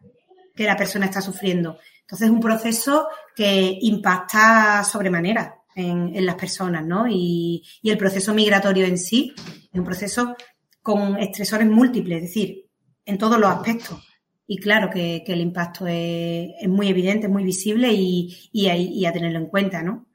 que 0.55 0.65
la 0.65 0.77
persona 0.77 1.05
está 1.05 1.21
sufriendo. 1.21 1.77
Entonces 2.01 2.27
es 2.27 2.33
un 2.33 2.39
proceso 2.39 3.07
que 3.35 3.77
impacta 3.81 4.83
sobremanera 4.83 5.55
en, 5.75 6.25
las 6.25 6.35
personas, 6.35 6.85
¿no? 6.85 7.07
Y, 7.07 7.63
y, 7.81 7.89
el 7.89 7.97
proceso 7.97 8.33
migratorio 8.33 8.85
en 8.85 8.97
sí 8.97 9.33
es 9.37 9.79
un 9.79 9.83
proceso 9.83 10.35
con 10.83 11.17
estresores 11.17 11.67
múltiples, 11.67 12.17
es 12.17 12.23
decir, 12.29 12.69
en 13.05 13.17
todos 13.17 13.39
los 13.39 13.49
aspectos. 13.49 13.99
Y 14.45 14.57
claro 14.57 14.89
que, 14.89 15.23
el 15.25 15.41
impacto 15.41 15.87
es, 15.87 16.67
muy 16.67 16.89
evidente, 16.89 17.29
muy 17.29 17.43
visible 17.43 17.91
y, 17.91 18.37
y, 18.51 19.05
a 19.05 19.13
tenerlo 19.13 19.39
en 19.39 19.47
cuenta, 19.47 19.81
¿no? 19.81 20.05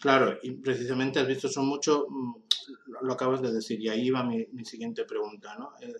Claro, 0.00 0.38
y 0.42 0.52
precisamente 0.52 1.20
has 1.20 1.26
visto, 1.26 1.48
son 1.48 1.66
mucho, 1.66 2.06
mm, 2.08 2.34
lo 3.02 3.12
acabas 3.12 3.42
de 3.42 3.52
decir, 3.52 3.80
y 3.80 3.88
ahí 3.88 4.10
va 4.10 4.24
mi, 4.24 4.46
siguiente 4.64 5.04
pregunta, 5.04 5.54
¿no? 5.56 5.72
Eh, 5.80 5.94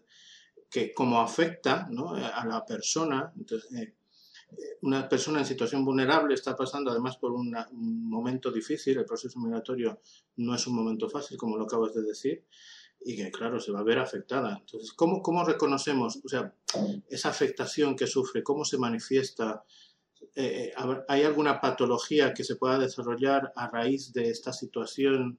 que 0.70 0.92
como 0.92 1.20
afecta 1.20 1.88
a 2.34 2.46
la 2.46 2.64
persona, 2.64 3.32
entonces, 3.36 3.70
eh, 3.72 3.94
una 4.82 5.08
persona 5.08 5.40
en 5.40 5.46
situación 5.46 5.84
vulnerable 5.84 6.34
está 6.34 6.56
pasando 6.56 6.90
además 6.90 7.16
por 7.16 7.32
un 7.32 7.54
momento 8.08 8.50
difícil, 8.50 8.98
el 8.98 9.04
proceso 9.04 9.38
migratorio 9.38 10.00
no 10.36 10.54
es 10.54 10.66
un 10.66 10.74
momento 10.74 11.08
fácil, 11.08 11.36
como 11.36 11.56
lo 11.56 11.64
acabas 11.64 11.94
de 11.94 12.02
decir, 12.02 12.44
y 13.04 13.16
que 13.16 13.30
claro, 13.30 13.60
se 13.60 13.70
va 13.70 13.80
a 13.80 13.84
ver 13.84 13.98
afectada. 13.98 14.56
Entonces, 14.60 14.92
¿cómo, 14.92 15.20
cómo 15.22 15.44
reconocemos, 15.44 16.20
o 16.24 16.28
sea, 16.28 16.54
esa 17.08 17.28
afectación 17.28 17.94
que 17.94 18.06
sufre, 18.06 18.42
cómo 18.42 18.64
se 18.64 18.78
manifiesta? 18.78 19.62
Eh, 20.34 20.72
eh, 20.72 21.02
¿Hay 21.08 21.22
alguna 21.22 21.60
patología 21.60 22.32
que 22.32 22.44
se 22.44 22.56
pueda 22.56 22.78
desarrollar 22.78 23.52
a 23.54 23.68
raíz 23.68 24.12
de 24.12 24.30
esta 24.30 24.52
situación 24.52 25.38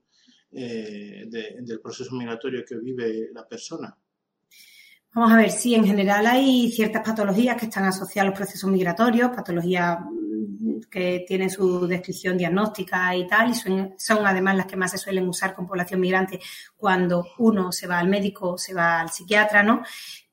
eh, 0.52 1.26
del 1.28 1.82
proceso 1.82 2.16
migratorio 2.16 2.64
que 2.64 2.78
vive 2.78 3.30
la 3.34 3.48
persona? 3.48 3.98
Vamos 5.16 5.32
a 5.32 5.38
ver, 5.38 5.50
sí, 5.50 5.74
en 5.74 5.86
general 5.86 6.28
hay 6.28 6.70
ciertas 6.72 7.02
patologías 7.02 7.58
que 7.58 7.66
están 7.66 7.86
asociadas 7.86 8.28
a 8.28 8.30
los 8.32 8.38
procesos 8.38 8.70
migratorios, 8.70 9.32
patologías 9.34 9.98
que 10.90 11.26
tienen 11.28 11.50
su 11.50 11.88
descripción 11.88 12.38
diagnóstica 12.38 13.16
y 13.16 13.28
tal, 13.28 13.52
y 13.52 13.54
son, 13.54 13.96
además 14.26 14.56
las 14.56 14.66
que 14.66 14.76
más 14.76 14.92
se 14.92 14.98
suelen 14.98 15.28
usar 15.28 15.54
con 15.54 15.68
población 15.68 16.00
migrante 16.00 16.40
cuando 16.76 17.26
uno 17.40 17.72
se 17.72 17.88
va 17.88 18.00
al 18.00 18.08
médico 18.08 18.58
se 18.58 18.74
va 18.74 19.00
al 19.00 19.10
psiquiatra, 19.10 19.64
¿no? 19.64 19.84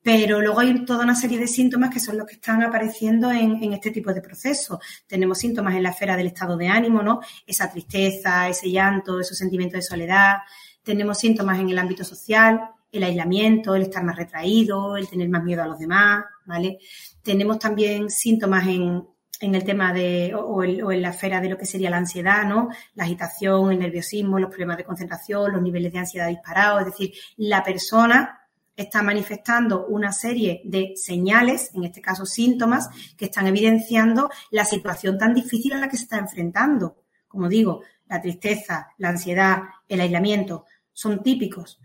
Pero 0.01 0.41
luego 0.41 0.59
hay 0.59 0.83
toda 0.85 1.03
una 1.03 1.15
serie 1.15 1.39
de 1.39 1.47
síntomas 1.47 1.89
que 1.89 1.99
son 1.99 2.17
los 2.17 2.27
que 2.27 2.35
están 2.35 2.61
apareciendo 2.61 3.31
en, 3.31 3.63
en 3.63 3.73
este 3.73 3.89
tipo 3.91 4.13
de 4.13 4.21
procesos. 4.21 4.77
Tenemos 5.07 5.37
síntomas 5.37 5.75
en 5.75 5.83
la 5.83 5.91
esfera 5.91 6.17
del 6.17 6.27
estado 6.27 6.57
de 6.57 6.67
ánimo, 6.67 7.01
¿no? 7.01 7.21
Esa 7.47 7.71
tristeza, 7.71 8.49
ese 8.49 8.69
llanto, 8.69 9.19
esos 9.19 9.37
sentimientos 9.37 9.77
de 9.77 9.81
soledad. 9.81 10.37
Tenemos 10.83 11.17
síntomas 11.17 11.57
en 11.59 11.69
el 11.69 11.79
ámbito 11.79 12.03
social, 12.03 12.59
el 12.91 13.03
aislamiento, 13.03 13.75
el 13.75 13.83
estar 13.83 14.03
más 14.03 14.15
retraído, 14.15 14.97
el 14.97 15.07
tener 15.07 15.27
más 15.29 15.43
miedo 15.43 15.63
a 15.63 15.67
los 15.67 15.79
demás, 15.79 16.25
¿vale? 16.45 16.77
Tenemos 17.23 17.57
también 17.57 18.09
síntomas 18.09 18.67
en, 18.67 19.03
el 19.51 19.63
tema 19.63 19.93
de, 19.93 20.33
o, 20.35 20.63
en 20.63 21.01
la 21.01 21.09
esfera 21.09 21.41
de 21.41 21.49
lo 21.49 21.57
que 21.57 21.65
sería 21.65 21.89
la 21.89 21.97
ansiedad, 21.97 22.45
¿no? 22.45 22.69
La 22.95 23.03
agitación, 23.03 23.71
el 23.71 23.79
nerviosismo, 23.79 24.39
los 24.39 24.49
problemas 24.49 24.77
de 24.77 24.85
concentración, 24.85 25.51
los 25.51 25.61
niveles 25.61 25.91
de 25.91 25.99
ansiedad 25.99 26.29
disparados, 26.29 26.81
es 26.81 26.85
decir, 26.87 27.13
la 27.37 27.63
persona 27.63 28.39
está 28.75 29.03
manifestando 29.03 29.85
una 29.85 30.11
serie 30.11 30.61
de 30.65 30.93
señales, 30.95 31.71
en 31.73 31.83
este 31.83 32.01
caso 32.01 32.25
síntomas, 32.25 32.89
que 33.17 33.25
están 33.25 33.47
evidenciando 33.47 34.29
la 34.51 34.65
situación 34.65 35.17
tan 35.17 35.33
difícil 35.33 35.73
a 35.73 35.77
la 35.77 35.89
que 35.89 35.97
se 35.97 36.03
está 36.03 36.17
enfrentando. 36.17 37.03
Como 37.27 37.49
digo, 37.49 37.83
la 38.07 38.21
tristeza, 38.21 38.89
la 38.97 39.09
ansiedad, 39.09 39.61
el 39.87 40.01
aislamiento, 40.01 40.65
son 40.91 41.21
típicos 41.21 41.79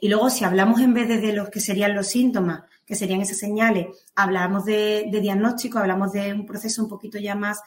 y 0.00 0.08
luego, 0.08 0.30
si 0.30 0.44
hablamos 0.44 0.80
en 0.80 0.94
vez 0.94 1.08
de, 1.08 1.18
de 1.18 1.32
los 1.32 1.50
que 1.50 1.60
serían 1.60 1.94
los 1.94 2.06
síntomas, 2.06 2.62
que 2.90 2.96
serían 2.96 3.20
esas 3.20 3.38
señales, 3.38 3.86
hablamos 4.16 4.64
de, 4.64 5.08
diagnóstico, 5.22 5.78
hablamos 5.78 6.10
de 6.12 6.32
un 6.32 6.44
proceso 6.44 6.82
un 6.82 6.88
poquito 6.88 7.20
ya 7.20 7.36
más 7.36 7.60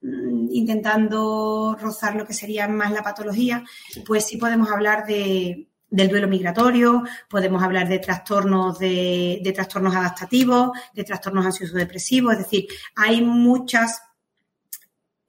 mm, 0.00 0.46
intentando 0.52 1.76
rozar 1.80 2.14
lo 2.14 2.24
que 2.24 2.32
sería 2.32 2.68
más 2.68 2.92
la 2.92 3.02
patología, 3.02 3.64
pues 4.06 4.26
sí 4.26 4.36
podemos 4.36 4.70
hablar 4.70 5.04
de, 5.04 5.66
del 5.90 6.08
duelo 6.08 6.28
migratorio, 6.28 7.02
podemos 7.28 7.60
hablar 7.60 7.88
de 7.88 7.98
trastornos 7.98 8.78
de, 8.78 9.52
trastornos 9.52 9.96
adaptativos, 9.96 10.70
de 10.94 11.02
trastornos 11.02 11.44
ansioso-depresivos, 11.44 12.34
es 12.34 12.38
decir, 12.38 12.66
hay 12.94 13.20
muchas 13.20 14.00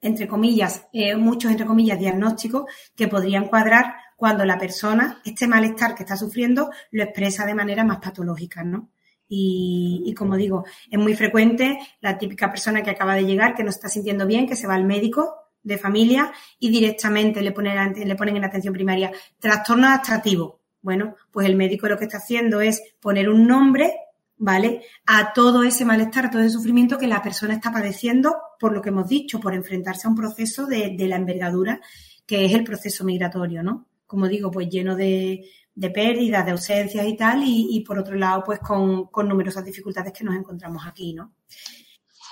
entre 0.02 0.28
comillas, 0.28 0.86
eh, 0.92 1.14
muchos 1.16 1.50
entre 1.50 1.66
comillas 1.66 1.98
diagnósticos 1.98 2.64
que 2.94 3.08
podrían 3.08 3.48
cuadrar 3.48 3.96
cuando 4.20 4.44
la 4.44 4.58
persona, 4.58 5.22
este 5.24 5.46
malestar 5.46 5.94
que 5.94 6.02
está 6.02 6.14
sufriendo, 6.14 6.70
lo 6.90 7.02
expresa 7.02 7.46
de 7.46 7.54
manera 7.54 7.84
más 7.84 8.00
patológica, 8.00 8.62
¿no? 8.62 8.90
Y, 9.26 10.14
como 10.14 10.36
digo, 10.36 10.66
es 10.90 10.98
muy 10.98 11.14
frecuente 11.14 11.78
la 12.02 12.18
típica 12.18 12.50
persona 12.50 12.82
que 12.82 12.90
acaba 12.90 13.14
de 13.14 13.24
llegar, 13.24 13.54
que 13.54 13.64
no 13.64 13.70
está 13.70 13.88
sintiendo 13.88 14.26
bien, 14.26 14.46
que 14.46 14.56
se 14.56 14.66
va 14.66 14.74
al 14.74 14.84
médico 14.84 15.36
de 15.62 15.78
familia 15.78 16.30
y 16.58 16.68
directamente 16.68 17.40
le 17.40 17.52
ponen, 17.52 17.78
en 17.96 18.44
atención 18.44 18.74
primaria 18.74 19.10
trastorno 19.38 19.86
adaptativo. 19.86 20.60
Bueno, 20.82 21.16
pues 21.30 21.46
el 21.46 21.56
médico 21.56 21.88
lo 21.88 21.96
que 21.96 22.04
está 22.04 22.18
haciendo 22.18 22.60
es 22.60 22.82
poner 23.00 23.30
un 23.30 23.46
nombre, 23.46 23.94
¿vale? 24.36 24.82
A 25.06 25.32
todo 25.32 25.62
ese 25.62 25.86
malestar, 25.86 26.26
a 26.26 26.30
todo 26.30 26.42
ese 26.42 26.50
sufrimiento 26.50 26.98
que 26.98 27.06
la 27.06 27.22
persona 27.22 27.54
está 27.54 27.72
padeciendo 27.72 28.36
por 28.58 28.74
lo 28.74 28.82
que 28.82 28.90
hemos 28.90 29.08
dicho, 29.08 29.40
por 29.40 29.54
enfrentarse 29.54 30.06
a 30.06 30.10
un 30.10 30.16
proceso 30.16 30.66
de 30.66 31.06
la 31.08 31.16
envergadura 31.16 31.80
que 32.26 32.44
es 32.44 32.52
el 32.52 32.64
proceso 32.64 33.02
migratorio, 33.02 33.62
¿no? 33.62 33.86
Como 34.10 34.26
digo, 34.26 34.50
pues 34.50 34.68
lleno 34.68 34.96
de, 34.96 35.48
pérdidas, 35.94 36.44
de 36.44 36.50
ausencias 36.50 37.06
y 37.06 37.16
tal, 37.16 37.42
y, 37.44 37.80
por 37.86 37.96
otro 37.96 38.16
lado, 38.16 38.42
pues 38.44 38.58
con, 38.58 39.08
numerosas 39.28 39.64
dificultades 39.64 40.12
que 40.12 40.24
nos 40.24 40.34
encontramos 40.34 40.84
aquí, 40.84 41.14
¿no? 41.14 41.34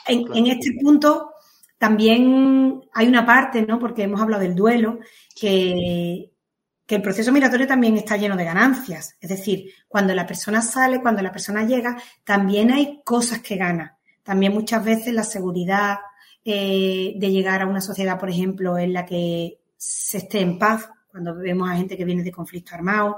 En, 0.08 0.46
este 0.48 0.72
punto 0.82 1.34
también 1.78 2.80
hay 2.92 3.06
una 3.06 3.24
parte, 3.24 3.62
¿no? 3.62 3.78
Porque 3.78 4.02
hemos 4.02 4.20
hablado 4.20 4.42
del 4.42 4.56
duelo, 4.56 4.98
que, 5.40 6.32
que 6.84 6.96
el 6.96 7.02
proceso 7.02 7.30
migratorio 7.30 7.68
también 7.68 7.96
está 7.96 8.16
lleno 8.16 8.36
de 8.36 8.44
ganancias. 8.44 9.16
Es 9.20 9.30
decir, 9.30 9.70
cuando 9.86 10.16
la 10.16 10.26
persona 10.26 10.62
sale, 10.62 11.00
cuando 11.00 11.22
la 11.22 11.30
persona 11.30 11.64
llega, 11.64 11.96
también 12.24 12.72
hay 12.72 13.02
cosas 13.04 13.38
que 13.38 13.54
gana. 13.54 13.96
También 14.24 14.52
muchas 14.52 14.84
veces 14.84 15.14
la 15.14 15.22
seguridad 15.22 15.98
eh, 16.44 17.12
de 17.14 17.30
llegar 17.30 17.62
a 17.62 17.66
una 17.66 17.80
sociedad, 17.80 18.18
por 18.18 18.30
ejemplo, 18.30 18.78
en 18.78 18.94
la 18.94 19.06
que 19.06 19.60
se 19.76 20.18
esté 20.18 20.40
en 20.40 20.58
paz, 20.58 20.90
cuando 21.10 21.34
vemos 21.34 21.68
a 21.68 21.76
gente 21.76 21.96
que 21.96 22.04
viene 22.04 22.22
de 22.22 22.32
conflicto 22.32 22.74
armado, 22.74 23.16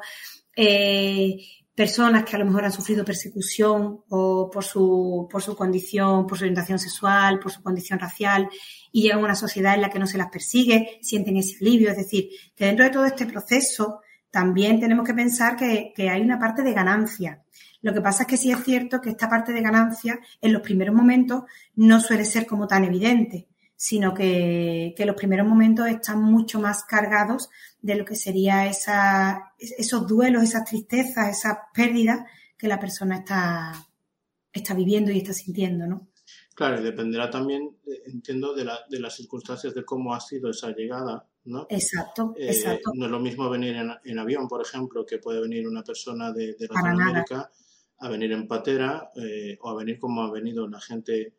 eh, 0.57 1.37
personas 1.75 2.25
que 2.25 2.37
a 2.37 2.39
lo 2.39 2.45
mejor 2.45 2.65
han 2.65 2.73
sufrido 2.73 3.05
persecución 3.05 4.05
o 4.09 4.51
por 4.51 4.65
su, 4.65 5.27
por 5.31 5.43
su 5.43 5.57
condición, 5.57 6.27
por 6.27 6.37
su 6.37 6.45
orientación 6.45 6.79
sexual, 6.79 7.39
por 7.39 7.53
su 7.53 7.63
condición 7.63 7.99
racial, 7.99 8.49
y 8.93 9.03
llegan 9.03 9.21
a 9.21 9.25
una 9.25 9.35
sociedad 9.35 9.75
en 9.75 9.81
la 9.83 9.91
que 9.91 9.99
no 9.99 10.07
se 10.07 10.19
las 10.19 10.29
persigue, 10.29 10.99
sienten 11.01 11.37
ese 11.37 11.57
alivio. 11.61 11.91
Es 11.91 11.97
decir, 11.97 12.29
que 12.55 12.67
dentro 12.67 12.85
de 12.85 12.91
todo 12.91 13.07
este 13.07 13.27
proceso 13.27 14.01
también 14.31 14.79
tenemos 14.79 15.07
que 15.07 15.15
pensar 15.15 15.57
que, 15.57 15.93
que 15.95 16.11
hay 16.11 16.21
una 16.21 16.39
parte 16.39 16.63
de 16.63 16.73
ganancia. 16.73 17.43
Lo 17.83 17.95
que 17.95 18.03
pasa 18.03 18.25
es 18.25 18.29
que 18.29 18.37
sí 18.37 18.53
es 18.53 18.63
cierto 18.63 19.01
que 19.01 19.11
esta 19.11 19.31
parte 19.31 19.53
de 19.53 19.63
ganancia 19.63 20.21
en 20.41 20.53
los 20.53 20.61
primeros 20.61 20.95
momentos 20.95 21.45
no 21.77 22.01
suele 22.01 22.27
ser 22.27 22.47
como 22.47 22.67
tan 22.67 22.85
evidente 22.85 23.49
sino 23.83 24.13
que, 24.13 24.93
que, 24.95 25.07
los 25.07 25.17
primeros 25.17 25.49
momentos 25.49 25.87
están 25.87 26.21
mucho 26.21 26.61
más 26.61 26.85
cargados 26.85 27.49
de 27.81 27.95
lo 27.95 28.05
que 28.05 28.15
sería 28.15 28.67
esa, 28.67 29.55
esos 29.59 30.07
duelos, 30.07 30.43
esas 30.43 30.67
tristezas, 30.67 31.31
esas 31.31 31.57
pérdidas 31.73 32.29
que 32.59 32.69
la 32.69 32.79
persona 32.79 33.21
está, 33.21 33.73
está 34.53 34.75
viviendo 34.75 35.11
y 35.11 35.17
está 35.17 35.33
sintiendo, 35.33 35.87
¿no? 35.87 36.09
Claro, 36.55 36.79
y 36.79 36.85
dependerá 36.85 37.31
también, 37.31 37.75
eh, 37.87 38.03
entiendo, 38.05 38.53
de, 38.53 38.67
la, 38.67 38.81
de 38.91 39.01
las 39.01 39.17
circunstancias 39.17 39.75
de 39.75 39.83
cómo 39.83 40.15
ha 40.15 40.21
sido 40.21 40.51
esa 40.51 40.73
llegada, 40.73 41.27
¿no? 41.45 41.67
Exacto, 41.71 42.35
eh, 42.37 42.49
exacto. 42.49 42.91
No 42.93 43.07
es 43.07 43.11
lo 43.11 43.19
mismo 43.19 43.49
venir 43.49 43.77
en, 44.05 44.19
avión, 44.19 44.47
por 44.47 44.61
ejemplo, 44.61 45.07
que 45.07 45.17
puede 45.17 45.41
venir 45.41 45.67
una 45.67 45.83
persona 45.83 46.31
de, 46.33 46.53
de 46.53 46.69
Latinoamérica 46.69 47.51
a 48.01 48.09
venir 48.11 48.33
en 48.33 48.47
patera 48.47 49.11
eh, 49.17 49.57
o 49.63 49.71
a 49.71 49.75
venir 49.75 49.99
como 49.99 50.23
ha 50.23 50.31
venido 50.31 50.69
la 50.69 50.81
gente 50.83 51.33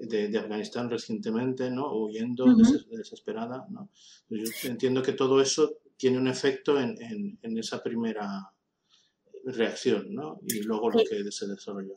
de, 0.00 0.38
Afganistán 0.38 0.90
recientemente, 0.90 1.70
¿no? 1.70 1.92
Huyendo 1.92 2.46
desesperada, 2.90 3.66
¿no? 3.70 3.90
Yo 4.28 4.44
entiendo 4.64 5.02
que 5.02 5.12
todo 5.12 5.40
eso 5.40 5.78
tiene 5.96 6.18
un 6.18 6.28
efecto 6.28 6.80
en, 6.80 6.96
en, 7.42 7.58
esa 7.58 7.82
primera 7.82 8.50
reacción, 9.44 10.14
¿no? 10.14 10.40
Y 10.46 10.62
luego 10.62 10.90
lo 10.90 10.98
que 10.98 11.30
se 11.30 11.46
desarrolla. 11.46 11.94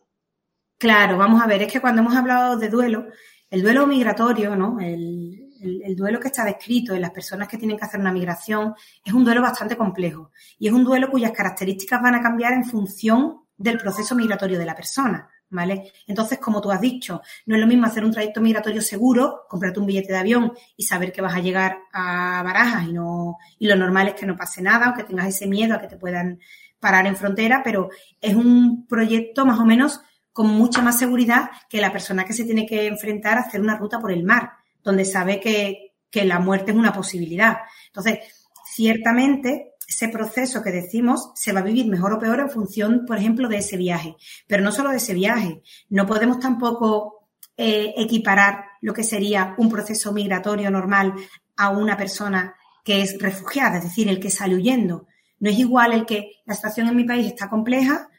Claro, 0.78 1.18
vamos 1.18 1.42
a 1.42 1.48
ver, 1.48 1.62
es 1.62 1.72
que 1.72 1.80
cuando 1.80 2.02
hemos 2.02 2.16
hablado 2.16 2.58
de 2.58 2.70
duelo, 2.70 3.06
el 3.50 3.62
duelo 3.62 3.86
migratorio, 3.86 4.56
¿no? 4.56 4.80
El, 4.80 5.52
el, 5.62 5.96
duelo 5.96 6.20
que 6.20 6.30
está 6.30 6.44
descrito 6.44 6.96
en 6.96 7.02
las 7.02 7.12
personas 7.12 7.48
que 7.48 7.58
tienen 7.58 7.78
que 7.78 7.86
hacer 7.86 8.00
una 8.00 8.12
migración 8.12 8.74
es 9.04 9.14
un 9.14 9.24
duelo 9.24 9.42
bastante 9.42 9.78
complejo 9.78 10.32
y 10.58 10.68
es 10.68 10.74
un 10.74 10.84
duelo 10.84 11.10
cuyas 11.12 11.32
características 11.32 12.02
van 12.02 12.16
a 12.16 12.22
cambiar 12.22 12.54
en 12.54 12.66
función 12.66 13.42
del 13.56 13.78
proceso 13.78 14.16
migratorio 14.16 14.58
de 14.58 14.66
la 14.66 14.76
persona. 14.76 15.30
¿Vale? 15.52 15.92
Entonces, 16.08 16.40
como 16.40 16.62
tú 16.62 16.72
has 16.72 16.82
dicho, 16.82 17.22
no 17.46 17.56
es 17.56 17.62
lo 17.62 17.68
mismo 17.68 17.86
hacer 17.86 18.04
un 18.04 18.12
trayecto 18.12 18.42
migratorio 18.42 18.82
seguro, 18.82 19.44
comprarte 19.48 19.80
un 19.80 19.86
billete 19.86 20.14
de 20.14 20.20
avión 20.20 20.54
y 20.76 20.84
saber 20.84 21.12
que 21.12 21.22
vas 21.22 21.36
a 21.36 21.40
llegar 21.40 21.78
a 21.94 22.42
Barajas 22.44 22.88
y 22.88 22.94
no, 22.94 23.38
y 23.60 23.68
lo 23.68 23.76
normal 23.76 24.08
es 24.08 24.16
que 24.16 24.26
no 24.26 24.36
pase 24.36 24.62
nada, 24.62 24.88
aunque 24.88 25.04
tengas 25.04 25.28
ese 25.28 25.48
miedo 25.48 25.76
a 25.76 25.82
que 25.82 25.88
te 25.88 25.98
puedan 25.98 26.40
parar 26.80 27.06
en 27.06 27.16
frontera, 27.16 27.62
pero 27.64 27.90
es 28.20 28.34
un 28.34 28.88
proyecto 28.88 29.46
más 29.46 29.60
o 29.60 29.66
menos 29.66 30.02
con 30.34 30.48
mucha 30.48 30.82
más 30.82 30.98
seguridad 30.98 31.52
que 31.70 31.82
la 31.82 31.92
persona 31.92 32.24
que 32.24 32.34
se 32.34 32.46
tiene 32.46 32.66
que 32.66 32.88
enfrentar 32.88 33.38
a 33.38 33.42
hacer 33.42 33.62
una 33.62 33.78
ruta 33.78 34.00
por 34.00 34.12
el 34.12 34.24
mar, 34.24 34.54
donde 34.82 35.06
sabe 35.06 35.40
que, 35.40 35.92
que 36.10 36.26
la 36.26 36.40
muerte 36.40 36.72
es 36.72 36.78
una 36.78 36.94
posibilidad. 36.94 37.58
Entonces, 37.88 38.20
ciertamente 38.66 39.71
ese 39.92 40.08
proceso 40.08 40.64
que 40.64 40.72
decimos 40.72 41.32
se 41.36 41.52
va 41.52 41.60
a 41.60 41.64
vivir 41.64 41.86
mejor 41.88 42.14
o 42.14 42.20
peor 42.20 42.40
en 42.40 42.50
función, 42.50 43.06
por 43.06 43.18
ejemplo, 43.18 43.50
de 43.50 43.58
ese 43.58 43.76
viaje. 43.76 44.16
Pero 44.48 44.64
no 44.64 44.72
solo 44.72 44.90
de 44.90 44.98
ese 44.98 45.14
viaje, 45.14 45.62
no 45.90 46.08
podemos 46.08 46.40
tampoco 46.40 47.28
eh, 47.58 47.94
equiparar 47.98 48.64
lo 48.82 48.94
que 48.94 49.04
sería 49.04 49.54
un 49.58 49.70
proceso 49.70 50.14
migratorio 50.14 50.72
normal 50.72 51.14
a 51.58 51.70
una 51.70 51.98
persona 51.98 52.56
que 52.86 53.02
es 53.02 53.20
refugiada, 53.20 53.78
es 53.78 53.84
decir, 53.84 54.08
el 54.08 54.20
que 54.20 54.30
sale 54.30 54.56
huyendo. 54.56 55.08
No 55.40 55.50
es 55.50 55.60
igual 55.60 55.92
el 55.92 56.06
que 56.06 56.32
la 56.46 56.56
situación 56.56 56.88
en 56.88 56.96
mi 56.96 57.04
país 57.04 57.28
está 57.28 57.50
compleja, 57.50 58.10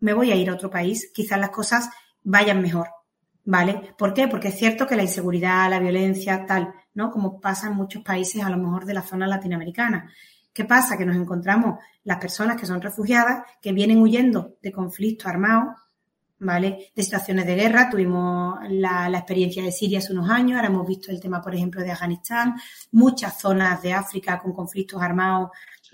me 0.00 0.12
voy 0.12 0.32
a 0.32 0.34
ir 0.34 0.50
a 0.50 0.54
otro 0.54 0.70
país, 0.70 1.10
quizás 1.14 1.38
las 1.38 1.50
cosas 1.50 1.88
vayan 2.24 2.60
mejor, 2.60 2.88
¿vale? 3.44 3.94
¿Por 3.96 4.12
qué? 4.12 4.26
Porque 4.26 4.48
es 4.48 4.58
cierto 4.58 4.86
que 4.86 4.96
la 4.96 5.04
inseguridad, 5.04 5.70
la 5.70 5.78
violencia, 5.78 6.44
tal, 6.46 6.74
¿no? 6.94 7.12
Como 7.12 7.40
pasa 7.40 7.68
en 7.68 7.76
muchos 7.76 8.02
países, 8.02 8.42
a 8.42 8.50
lo 8.50 8.58
mejor 8.58 8.84
de 8.84 8.94
la 8.94 9.02
zona 9.02 9.28
latinoamericana. 9.28 10.10
¿Qué 10.56 10.64
pasa? 10.64 10.96
Que 10.96 11.04
nos 11.04 11.16
encontramos 11.16 11.80
las 12.04 12.16
personas 12.16 12.58
que 12.58 12.64
son 12.64 12.80
refugiadas, 12.80 13.42
que 13.60 13.74
vienen 13.74 14.00
huyendo 14.00 14.56
de 14.62 14.72
conflictos 14.72 15.26
armados, 15.26 15.74
¿vale? 16.38 16.92
De 16.96 17.02
situaciones 17.02 17.44
de 17.44 17.56
guerra. 17.56 17.90
Tuvimos 17.90 18.58
la, 18.70 19.06
la, 19.10 19.18
experiencia 19.18 19.62
de 19.62 19.70
Siria 19.70 19.98
hace 19.98 20.14
unos 20.14 20.30
años, 20.30 20.56
ahora 20.56 20.68
hemos 20.68 20.86
visto 20.86 21.10
el 21.10 21.20
tema, 21.20 21.42
por 21.42 21.54
ejemplo, 21.54 21.82
de 21.82 21.92
Afganistán, 21.92 22.54
muchas 22.92 23.38
zonas 23.38 23.82
de 23.82 23.92
África 23.92 24.40
con 24.40 24.54
conflictos 24.54 25.02
armados 25.02 25.50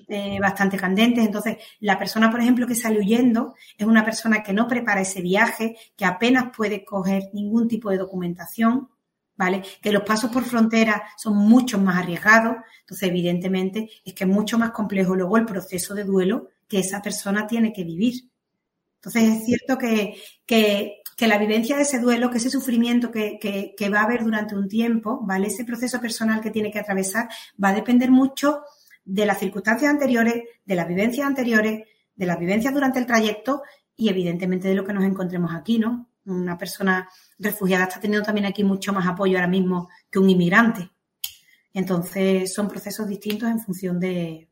eh, 0.07 0.39
bastante 0.41 0.77
candentes. 0.77 1.27
Entonces, 1.27 1.57
la 1.81 1.99
persona, 1.99 2.31
por 2.31 2.41
ejemplo, 2.41 2.65
que 2.65 2.77
sale 2.77 3.01
huyendo 3.01 3.57
es 3.77 3.85
una 3.85 4.05
persona 4.05 4.45
que 4.45 4.53
no 4.53 4.69
prepara 4.69 5.01
ese 5.01 5.23
viaje, 5.23 5.75
que 5.97 6.05
apenas 6.05 6.57
puede 6.57 6.85
coger 6.85 7.31
ningún 7.33 7.67
tipo 7.67 7.91
de 7.91 7.99
documentación, 7.99 8.91
Que 9.81 9.93
los 9.93 10.03
pasos 10.03 10.31
por 10.31 10.45
frontera 10.45 11.03
son 11.17 11.37
mucho 11.37 11.79
más 11.79 11.99
arriesgados. 11.99 12.57
Entonces, 12.81 13.09
evidentemente, 13.09 13.91
es 14.05 14.15
que 14.15 14.25
es 14.25 14.31
mucho 14.31 14.59
más 14.59 14.71
complejo 14.71 15.15
luego 15.15 15.37
el 15.37 15.47
proceso 15.47 15.95
de 15.95 16.05
duelo 16.05 16.49
que 16.69 16.79
esa 16.79 17.03
persona 17.03 17.47
tiene 17.47 17.73
que 17.73 17.85
vivir. 17.85 18.31
Entonces, 18.97 19.25
es 19.25 19.45
cierto 19.45 19.77
que, 19.79 20.17
que, 20.47 20.99
la 21.27 21.39
vivencia 21.39 21.77
de 21.77 21.83
ese 21.83 22.01
duelo, 22.01 22.31
que 22.31 22.39
ese 22.39 22.51
sufrimiento 22.51 23.13
que, 23.13 23.39
que 23.41 23.89
va 23.89 24.01
a 24.01 24.05
haber 24.05 24.25
durante 24.25 24.57
un 24.57 24.69
tiempo, 24.69 25.21
¿vale? 25.25 25.47
Ese 25.47 25.65
proceso 25.65 26.01
personal 26.01 26.41
que 26.41 26.51
tiene 26.51 26.73
que 26.73 26.81
atravesar 26.81 27.29
va 27.63 27.69
a 27.69 27.75
depender 27.75 28.11
mucho 28.11 28.63
de 29.05 29.27
las 29.27 29.39
circunstancias 29.39 29.91
anteriores, 29.91 30.43
de 30.65 30.75
las 30.75 30.89
vivencias 30.89 31.27
anteriores, 31.27 31.87
de 32.15 32.27
las 32.27 32.39
vivencias 32.39 32.75
durante 32.75 32.99
el 32.99 33.07
trayecto 33.07 33.63
y 33.97 34.09
evidentemente 34.09 34.69
de 34.69 34.75
lo 34.75 34.85
que 34.85 34.93
nos 34.93 35.05
encontremos 35.05 35.53
aquí, 35.55 35.79
¿no? 35.79 36.09
Una 36.25 36.57
persona 36.57 37.09
refugiada 37.39 37.85
está 37.85 38.01
teniendo 38.01 38.25
también 38.25 38.47
aquí 38.47 38.65
mucho 38.65 38.93
más 38.93 39.07
apoyo 39.07 39.37
ahora 39.37 39.49
mismo 39.49 39.89
que 40.11 40.19
un 40.19 40.31
inmigrante. 40.31 40.91
Entonces 41.73 42.53
son 42.53 42.69
procesos 42.69 43.09
distintos 43.09 43.51
en 43.51 43.61
función 43.61 43.99
de, 43.99 44.49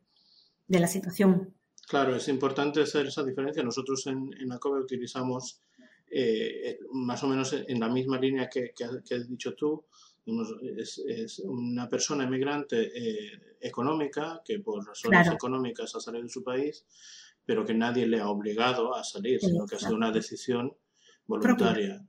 la 0.67 0.87
situación. 0.87 1.53
Claro, 1.87 2.15
es 2.15 2.27
importante 2.27 2.81
hacer 2.81 3.07
esa 3.07 3.23
diferencia. 3.23 3.63
Nosotros 3.63 4.07
en, 4.07 4.33
en 4.39 4.51
ACOBE 4.51 4.81
utilizamos 4.81 5.61
eh, 6.09 6.79
más 6.91 7.23
o 7.23 7.27
menos 7.27 7.53
en 7.53 7.79
la 7.79 7.89
misma 7.89 8.19
línea 8.19 8.49
que, 8.49 8.73
que 8.75 8.83
has 8.85 9.29
dicho 9.29 9.53
tú, 9.53 9.85
es, 10.77 11.39
una 11.39 11.89
persona 11.89 12.23
inmigrante 12.25 12.91
eh, 12.93 13.55
económica 13.59 14.41
que 14.43 14.59
por 14.59 14.85
razones 14.85 15.27
económicas 15.27 15.95
ha 15.95 15.99
salido 15.99 16.23
de 16.23 16.29
su 16.29 16.43
país, 16.43 16.85
pero 17.45 17.65
que 17.65 17.73
nadie 17.73 18.05
le 18.05 18.19
ha 18.19 18.29
obligado 18.29 18.95
a 18.95 19.03
salir, 19.03 19.39
sino 19.39 19.65
que 19.65 19.75
ha 19.75 19.79
sido 19.79 19.95
una 19.95 20.11
decisión 20.11 20.73
voluntaria. 21.39 22.05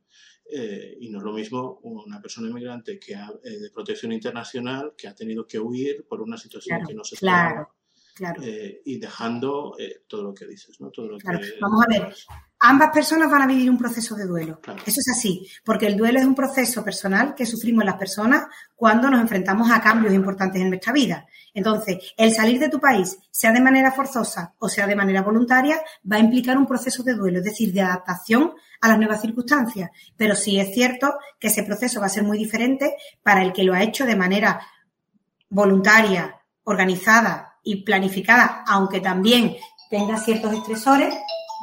Eh, 0.54 0.98
y 1.00 1.08
no 1.08 1.18
es 1.18 1.24
lo 1.24 1.32
mismo 1.32 1.78
una 1.82 2.20
persona 2.20 2.48
inmigrante 2.48 2.98
que 2.98 3.14
ha, 3.14 3.32
eh, 3.42 3.58
de 3.58 3.70
protección 3.70 4.12
internacional 4.12 4.92
que 4.96 5.08
ha 5.08 5.14
tenido 5.14 5.46
que 5.46 5.58
huir 5.58 6.04
por 6.06 6.20
una 6.20 6.36
situación 6.36 6.84
que 6.86 6.94
no 6.94 7.04
se 7.04 7.14
esperaba. 7.14 7.68
Claro. 8.14 8.42
y 8.44 8.98
dejando 8.98 9.74
todo 10.06 10.22
lo 10.22 10.34
que 10.34 10.46
dices, 10.46 10.78
¿no? 10.82 10.90
Todo 10.90 11.08
lo 11.08 11.18
claro. 11.18 11.40
Vamos 11.62 11.82
a 11.82 11.88
ver, 11.88 12.14
ambas 12.62 12.90
personas 12.90 13.28
van 13.28 13.42
a 13.42 13.46
vivir 13.46 13.68
un 13.68 13.76
proceso 13.76 14.14
de 14.14 14.24
duelo. 14.24 14.60
Eso 14.86 15.00
es 15.00 15.08
así, 15.10 15.46
porque 15.64 15.86
el 15.88 15.96
duelo 15.96 16.20
es 16.20 16.24
un 16.24 16.34
proceso 16.34 16.84
personal 16.84 17.34
que 17.34 17.44
sufrimos 17.44 17.84
las 17.84 17.96
personas 17.96 18.44
cuando 18.76 19.10
nos 19.10 19.20
enfrentamos 19.20 19.68
a 19.70 19.80
cambios 19.80 20.14
importantes 20.14 20.62
en 20.62 20.68
nuestra 20.68 20.92
vida. 20.92 21.26
Entonces, 21.54 22.14
el 22.16 22.32
salir 22.32 22.60
de 22.60 22.68
tu 22.68 22.78
país, 22.78 23.18
sea 23.32 23.50
de 23.50 23.60
manera 23.60 23.90
forzosa 23.90 24.54
o 24.60 24.68
sea 24.68 24.86
de 24.86 24.94
manera 24.94 25.22
voluntaria, 25.22 25.82
va 26.10 26.16
a 26.16 26.20
implicar 26.20 26.56
un 26.56 26.66
proceso 26.66 27.02
de 27.02 27.14
duelo, 27.14 27.38
es 27.38 27.44
decir, 27.44 27.72
de 27.72 27.80
adaptación 27.80 28.52
a 28.80 28.88
las 28.88 28.98
nuevas 28.98 29.20
circunstancias. 29.20 29.90
Pero 30.16 30.36
sí 30.36 30.60
es 30.60 30.72
cierto 30.72 31.14
que 31.40 31.48
ese 31.48 31.64
proceso 31.64 32.00
va 32.00 32.06
a 32.06 32.10
ser 32.10 32.22
muy 32.22 32.38
diferente 32.38 32.94
para 33.24 33.42
el 33.42 33.52
que 33.52 33.64
lo 33.64 33.74
ha 33.74 33.82
hecho 33.82 34.06
de 34.06 34.14
manera 34.14 34.60
voluntaria, 35.50 36.40
organizada 36.62 37.54
y 37.64 37.82
planificada, 37.82 38.62
aunque 38.68 39.00
también 39.00 39.56
tenga 39.90 40.16
ciertos 40.16 40.52
estresores, 40.52 41.12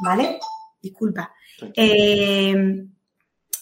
¿vale? 0.03 0.39
Disculpa, 0.81 1.33
eh, 1.75 2.85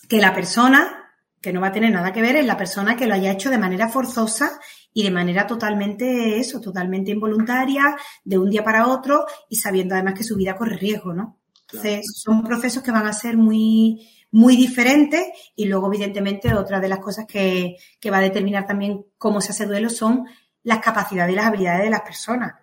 que 0.08 0.22
la 0.22 0.34
persona, 0.34 1.12
que 1.42 1.52
no 1.52 1.62
va 1.62 1.68
a 1.68 1.72
tener 1.72 1.92
nada 1.92 2.14
que 2.14 2.22
ver, 2.22 2.36
es 2.36 2.46
la 2.46 2.58
persona 2.58 2.96
que 2.96 3.08
lo 3.08 3.14
haya 3.14 3.32
hecho 3.32 3.50
de 3.50 3.58
manera 3.58 3.90
forzosa 3.90 4.60
y 4.94 5.04
de 5.04 5.12
manera 5.12 5.46
totalmente 5.46 6.40
eso, 6.40 6.60
totalmente 6.60 7.12
involuntaria, 7.12 7.96
de 8.24 8.38
un 8.38 8.50
día 8.50 8.64
para 8.64 8.88
otro 8.88 9.26
y 9.50 9.58
sabiendo 9.58 9.96
además 9.96 10.16
que 10.16 10.24
su 10.24 10.36
vida 10.36 10.56
corre 10.56 10.78
riesgo, 10.78 11.14
¿no? 11.14 11.40
Entonces, 11.70 12.06
son 12.16 12.44
procesos 12.44 12.82
que 12.82 12.92
van 12.92 13.08
a 13.08 13.14
ser 13.14 13.36
muy, 13.36 14.10
muy 14.32 14.56
diferentes 14.56 15.28
y 15.56 15.66
luego, 15.66 15.88
evidentemente, 15.88 16.54
otra 16.54 16.80
de 16.80 16.88
las 16.88 17.00
cosas 17.00 17.26
que, 17.28 17.76
que 18.00 18.10
va 18.10 18.20
a 18.20 18.22
determinar 18.22 18.66
también 18.66 19.06
cómo 19.18 19.42
se 19.42 19.52
hace 19.52 19.66
duelo 19.66 19.90
son 19.90 20.26
las 20.64 20.80
capacidades 20.80 21.34
y 21.34 21.36
las 21.36 21.46
habilidades 21.46 21.84
de 21.84 21.90
las 21.90 22.02
personas. 22.02 22.54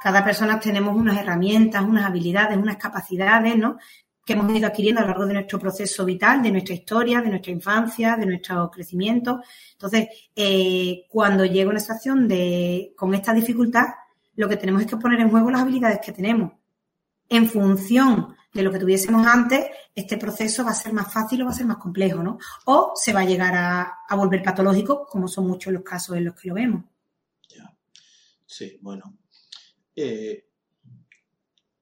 Cada 0.00 0.24
persona 0.24 0.58
tenemos 0.58 0.96
unas 0.96 1.18
herramientas, 1.18 1.82
unas 1.82 2.06
habilidades, 2.06 2.56
unas 2.56 2.76
capacidades, 2.76 3.56
¿no? 3.56 3.78
que 4.24 4.34
hemos 4.34 4.56
ido 4.56 4.66
adquiriendo 4.68 5.00
a 5.00 5.04
lo 5.04 5.08
largo 5.08 5.26
de 5.26 5.34
nuestro 5.34 5.58
proceso 5.58 6.04
vital, 6.04 6.42
de 6.42 6.52
nuestra 6.52 6.74
historia, 6.74 7.20
de 7.20 7.30
nuestra 7.30 7.52
infancia, 7.52 8.16
de 8.16 8.26
nuestro 8.26 8.70
crecimiento. 8.70 9.42
Entonces, 9.72 10.08
eh, 10.36 11.06
cuando 11.08 11.44
llega 11.44 11.70
una 11.70 11.80
situación 11.80 12.28
de, 12.28 12.92
con 12.96 13.12
esta 13.14 13.32
dificultad, 13.32 13.86
lo 14.36 14.48
que 14.48 14.56
tenemos 14.56 14.82
es 14.82 14.88
que 14.88 14.96
poner 14.96 15.20
en 15.20 15.30
juego 15.30 15.50
las 15.50 15.62
habilidades 15.62 16.00
que 16.00 16.12
tenemos. 16.12 16.52
En 17.28 17.48
función 17.48 18.36
de 18.52 18.62
lo 18.62 18.70
que 18.70 18.78
tuviésemos 18.78 19.26
antes, 19.26 19.66
este 19.94 20.16
proceso 20.16 20.64
va 20.64 20.70
a 20.70 20.74
ser 20.74 20.92
más 20.92 21.12
fácil 21.12 21.42
o 21.42 21.46
va 21.46 21.50
a 21.50 21.54
ser 21.54 21.66
más 21.66 21.78
complejo, 21.78 22.22
¿no? 22.22 22.38
O 22.66 22.92
se 22.94 23.12
va 23.12 23.20
a 23.20 23.24
llegar 23.24 23.54
a, 23.54 23.98
a 24.08 24.16
volver 24.16 24.42
patológico, 24.42 25.06
como 25.06 25.28
son 25.28 25.46
muchos 25.46 25.72
los 25.72 25.82
casos 25.82 26.16
en 26.16 26.26
los 26.26 26.34
que 26.34 26.48
lo 26.48 26.54
vemos. 26.54 26.84
Ya. 27.48 27.72
Sí, 28.46 28.78
bueno, 28.80 29.16
eh, 30.02 30.46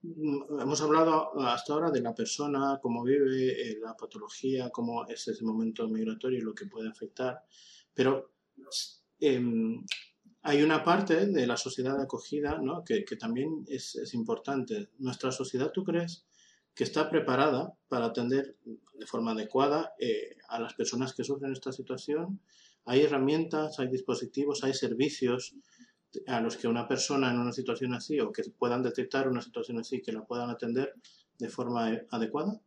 hemos 0.03 0.81
hablado 0.81 1.39
hasta 1.39 1.73
ahora 1.73 1.91
de 1.91 2.01
la 2.01 2.13
persona, 2.13 2.79
cómo 2.81 3.03
vive, 3.03 3.71
eh, 3.71 3.77
la 3.81 3.95
patología, 3.95 4.69
cómo 4.69 5.05
es 5.07 5.27
ese 5.27 5.43
momento 5.43 5.87
migratorio 5.87 6.39
y 6.39 6.41
lo 6.41 6.53
que 6.53 6.65
puede 6.65 6.89
afectar, 6.89 7.43
pero 7.93 8.33
em, 9.19 9.85
hay 10.41 10.61
una 10.61 10.83
parte 10.83 11.27
de 11.27 11.47
la 11.47 11.57
sociedad 11.57 11.97
de 11.97 12.03
acogida 12.03 12.61
que, 12.85 13.15
también 13.17 13.65
es, 13.67 14.13
importante. 14.13 14.89
¿Nuestra 14.99 15.31
sociedad, 15.31 15.71
tú 15.71 15.83
crees, 15.83 16.25
que 16.73 16.85
está 16.85 17.09
preparada 17.09 17.73
para 17.89 18.05
atender 18.05 18.57
de 18.93 19.05
forma 19.05 19.31
adecuada 19.31 19.93
eh, 19.99 20.37
a 20.47 20.59
las 20.59 20.73
personas 20.73 21.13
que 21.13 21.25
sufren 21.25 21.51
esta 21.51 21.71
situación? 21.73 22.39
¿Hay 22.85 23.01
herramientas, 23.01 23.79
hay 23.79 23.89
dispositivos, 23.89 24.63
hay 24.63 24.73
servicios 24.73 25.55
a 26.27 26.39
los 26.41 26.57
que 26.57 26.67
una 26.67 26.87
persona 26.87 27.29
en 27.29 27.39
una 27.39 27.51
situación 27.51 27.93
así 27.93 28.19
o 28.19 28.31
que 28.31 28.43
puedan 28.57 28.83
detectar 28.83 29.27
una 29.27 29.41
situación 29.41 29.79
así 29.79 30.01
que 30.01 30.11
la 30.11 30.25
puedan 30.25 30.49
atender 30.49 30.93
de 31.37 31.49
forma 31.49 31.91
adecuada? 32.09 32.59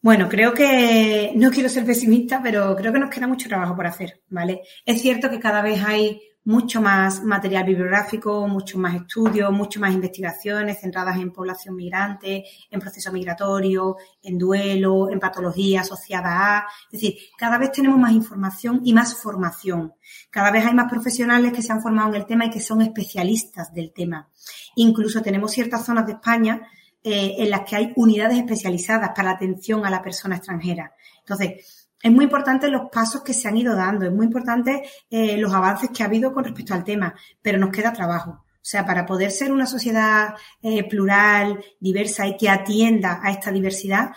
Bueno, 0.00 0.28
creo 0.28 0.52
que 0.52 1.32
no 1.36 1.50
quiero 1.50 1.68
ser 1.68 1.86
pesimista, 1.86 2.40
pero 2.42 2.74
creo 2.76 2.92
que 2.92 2.98
nos 2.98 3.10
queda 3.10 3.26
mucho 3.26 3.48
trabajo 3.48 3.76
por 3.76 3.86
hacer, 3.86 4.22
¿vale? 4.28 4.62
Es 4.84 5.00
cierto 5.00 5.30
que 5.30 5.38
cada 5.38 5.62
vez 5.62 5.82
hay 5.84 6.20
mucho 6.44 6.82
más 6.82 7.22
material 7.22 7.64
bibliográfico, 7.64 8.48
mucho 8.48 8.78
más 8.78 8.94
estudios, 8.94 9.52
mucho 9.52 9.78
más 9.80 9.92
investigaciones 9.92 10.80
centradas 10.80 11.16
en 11.16 11.32
población 11.32 11.76
migrante, 11.76 12.44
en 12.70 12.80
proceso 12.80 13.12
migratorio, 13.12 13.96
en 14.22 14.38
duelo, 14.38 15.10
en 15.10 15.20
patología 15.20 15.82
asociada 15.82 16.58
a. 16.58 16.66
Es 16.90 17.00
decir, 17.00 17.16
cada 17.38 17.58
vez 17.58 17.70
tenemos 17.70 17.98
más 17.98 18.12
información 18.12 18.80
y 18.84 18.92
más 18.92 19.14
formación. 19.14 19.94
Cada 20.30 20.50
vez 20.50 20.66
hay 20.66 20.74
más 20.74 20.90
profesionales 20.90 21.52
que 21.52 21.62
se 21.62 21.72
han 21.72 21.82
formado 21.82 22.08
en 22.10 22.16
el 22.16 22.26
tema 22.26 22.46
y 22.46 22.50
que 22.50 22.60
son 22.60 22.82
especialistas 22.82 23.72
del 23.72 23.92
tema. 23.92 24.28
Incluso 24.76 25.22
tenemos 25.22 25.52
ciertas 25.52 25.84
zonas 25.84 26.06
de 26.06 26.12
España 26.12 26.62
eh, 27.04 27.34
en 27.38 27.50
las 27.50 27.62
que 27.62 27.76
hay 27.76 27.92
unidades 27.96 28.38
especializadas 28.38 29.10
para 29.10 29.30
la 29.30 29.34
atención 29.36 29.84
a 29.84 29.90
la 29.90 30.02
persona 30.02 30.36
extranjera. 30.36 30.94
Entonces, 31.18 31.81
es 32.02 32.10
muy 32.10 32.24
importante 32.24 32.68
los 32.68 32.90
pasos 32.90 33.22
que 33.22 33.32
se 33.32 33.46
han 33.48 33.56
ido 33.56 33.76
dando, 33.76 34.04
es 34.04 34.12
muy 34.12 34.26
importante 34.26 34.82
eh, 35.08 35.36
los 35.36 35.52
avances 35.54 35.90
que 35.90 36.02
ha 36.02 36.06
habido 36.06 36.32
con 36.32 36.44
respecto 36.44 36.74
al 36.74 36.84
tema, 36.84 37.14
pero 37.40 37.58
nos 37.58 37.70
queda 37.70 37.92
trabajo. 37.92 38.30
O 38.30 38.64
sea, 38.64 38.84
para 38.84 39.06
poder 39.06 39.30
ser 39.30 39.52
una 39.52 39.66
sociedad 39.66 40.34
eh, 40.60 40.88
plural, 40.88 41.64
diversa 41.80 42.26
y 42.26 42.36
que 42.36 42.48
atienda 42.48 43.20
a 43.22 43.30
esta 43.30 43.52
diversidad, 43.52 44.10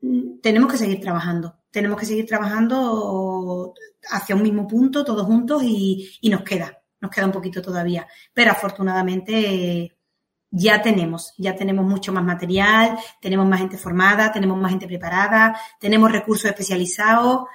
mm, 0.00 0.38
tenemos 0.40 0.70
que 0.70 0.78
seguir 0.78 1.00
trabajando. 1.00 1.56
Tenemos 1.70 1.98
que 1.98 2.06
seguir 2.06 2.26
trabajando 2.26 3.74
hacia 4.10 4.36
un 4.36 4.42
mismo 4.42 4.66
punto, 4.68 5.04
todos 5.04 5.26
juntos, 5.26 5.62
y, 5.64 6.20
nos 6.30 6.42
queda. 6.42 6.78
nos 7.00 7.10
queda 7.10 7.26
un 7.26 7.32
poquito 7.32 7.60
todavía, 7.60 8.06
pero 8.32 8.52
afortunadamente 8.52 9.96
ya 10.52 10.80
tenemos, 10.82 11.34
ya 11.38 11.56
tenemos 11.56 11.84
mucho 11.84 12.12
más 12.12 12.24
material, 12.24 12.96
tenemos 13.20 13.48
más 13.48 13.58
gente 13.58 13.76
formada, 13.76 14.30
tenemos 14.30 14.56
más 14.58 14.70
gente 14.70 14.86
preparada, 14.86 15.58
tenemos 15.80 16.12
recursos 16.12 16.44
especializados. 16.44 17.46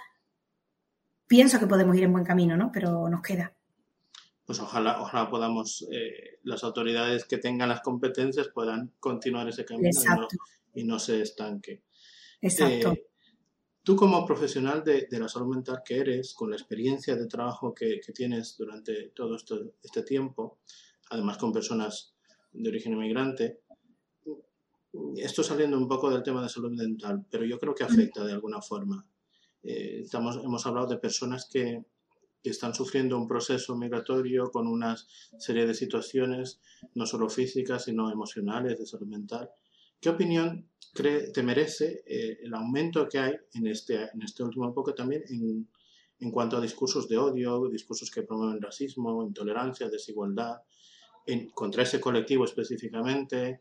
Pienso 1.28 1.60
que 1.60 1.68
podemos 1.68 1.96
ir 1.96 2.04
en 2.04 2.12
buen 2.12 2.26
camino, 2.26 2.58
¿no? 2.58 2.72
Pero 2.74 3.08
nos 3.08 3.22
queda. 3.22 3.54
Pues 4.46 4.60
ojalá, 4.60 5.02
ojalá 5.02 5.30
podamos, 5.30 5.88
eh, 5.92 6.40
las 6.44 6.64
autoridades 6.64 7.26
que 7.26 7.38
tengan 7.38 7.70
las 7.70 7.82
competencias 7.82 8.50
puedan 8.54 8.94
continuar 9.00 9.48
ese 9.48 9.64
camino 9.64 9.90
y 10.74 10.84
no, 10.84 11.00
se 11.00 11.22
estanque. 11.22 11.84
Exacto. 12.42 12.94
Eh, 12.94 13.08
Tú 13.88 13.96
como 13.96 14.26
profesional 14.26 14.84
de, 14.84 15.08
la 15.12 15.30
salud 15.30 15.56
mental 15.56 15.82
que 15.82 15.98
eres, 15.98 16.34
con 16.34 16.50
la 16.50 16.58
experiencia 16.58 17.16
de 17.16 17.26
trabajo 17.26 17.74
que, 17.74 18.02
tienes 18.14 18.58
durante 18.58 19.12
todo 19.16 19.38
este, 19.38 20.04
tiempo, 20.04 20.60
además 21.10 21.38
con 21.38 21.54
personas 21.54 22.17
de 22.64 22.70
origen 22.70 22.94
inmigrante, 22.94 23.62
esto 25.18 25.44
saliendo 25.44 25.78
un 25.78 25.88
poco 25.88 26.10
del 26.10 26.24
tema 26.24 26.42
de 26.42 26.50
salud 26.50 26.72
mental, 26.72 27.26
pero 27.30 27.46
yo 27.46 27.60
creo 27.60 27.76
que 27.76 27.84
afecta 27.84 28.26
de 28.26 28.34
alguna 28.34 28.62
forma. 28.62 29.06
Eh, 29.64 30.02
estamos, 30.04 30.38
hemos 30.38 30.66
hablado 30.66 30.88
de 30.88 30.98
personas 30.98 31.48
que, 31.52 31.84
que, 32.42 32.50
están 32.50 32.74
sufriendo 32.74 33.18
un 33.18 33.28
proceso 33.28 33.76
migratorio 33.76 34.50
con 34.52 34.68
una 34.68 34.96
serie 35.38 35.66
de 35.66 35.74
situaciones, 35.74 36.62
no 36.96 37.06
solo 37.06 37.30
físicas, 37.30 37.86
sino 37.86 38.12
emocionales, 38.12 38.80
de 38.80 38.86
salud 38.86 39.08
mental. 39.08 39.50
¿Qué 40.00 40.10
opinión 40.10 40.70
cree, 40.94 41.32
te 41.32 41.44
merece 41.44 42.04
eh, 42.06 42.40
el 42.44 42.54
aumento 42.54 43.08
que 43.10 43.20
hay 43.20 43.34
en 43.54 43.68
este, 43.68 44.10
en 44.14 44.22
este 44.22 44.44
último 44.44 44.70
época 44.70 44.94
también 44.94 45.24
en, 45.30 45.68
en, 46.20 46.32
cuanto 46.32 46.58
a 46.58 46.62
discursos 46.62 47.08
de 47.08 47.18
odio, 47.18 47.68
discursos 47.68 48.12
que 48.12 48.24
promueven 48.24 48.62
racismo, 48.62 49.24
intolerancia, 49.24 49.90
desigualdad, 49.90 50.58
en, 51.28 51.50
contra 51.50 51.84
ese 51.84 52.00
colectivo 52.00 52.46
específicamente? 52.46 53.60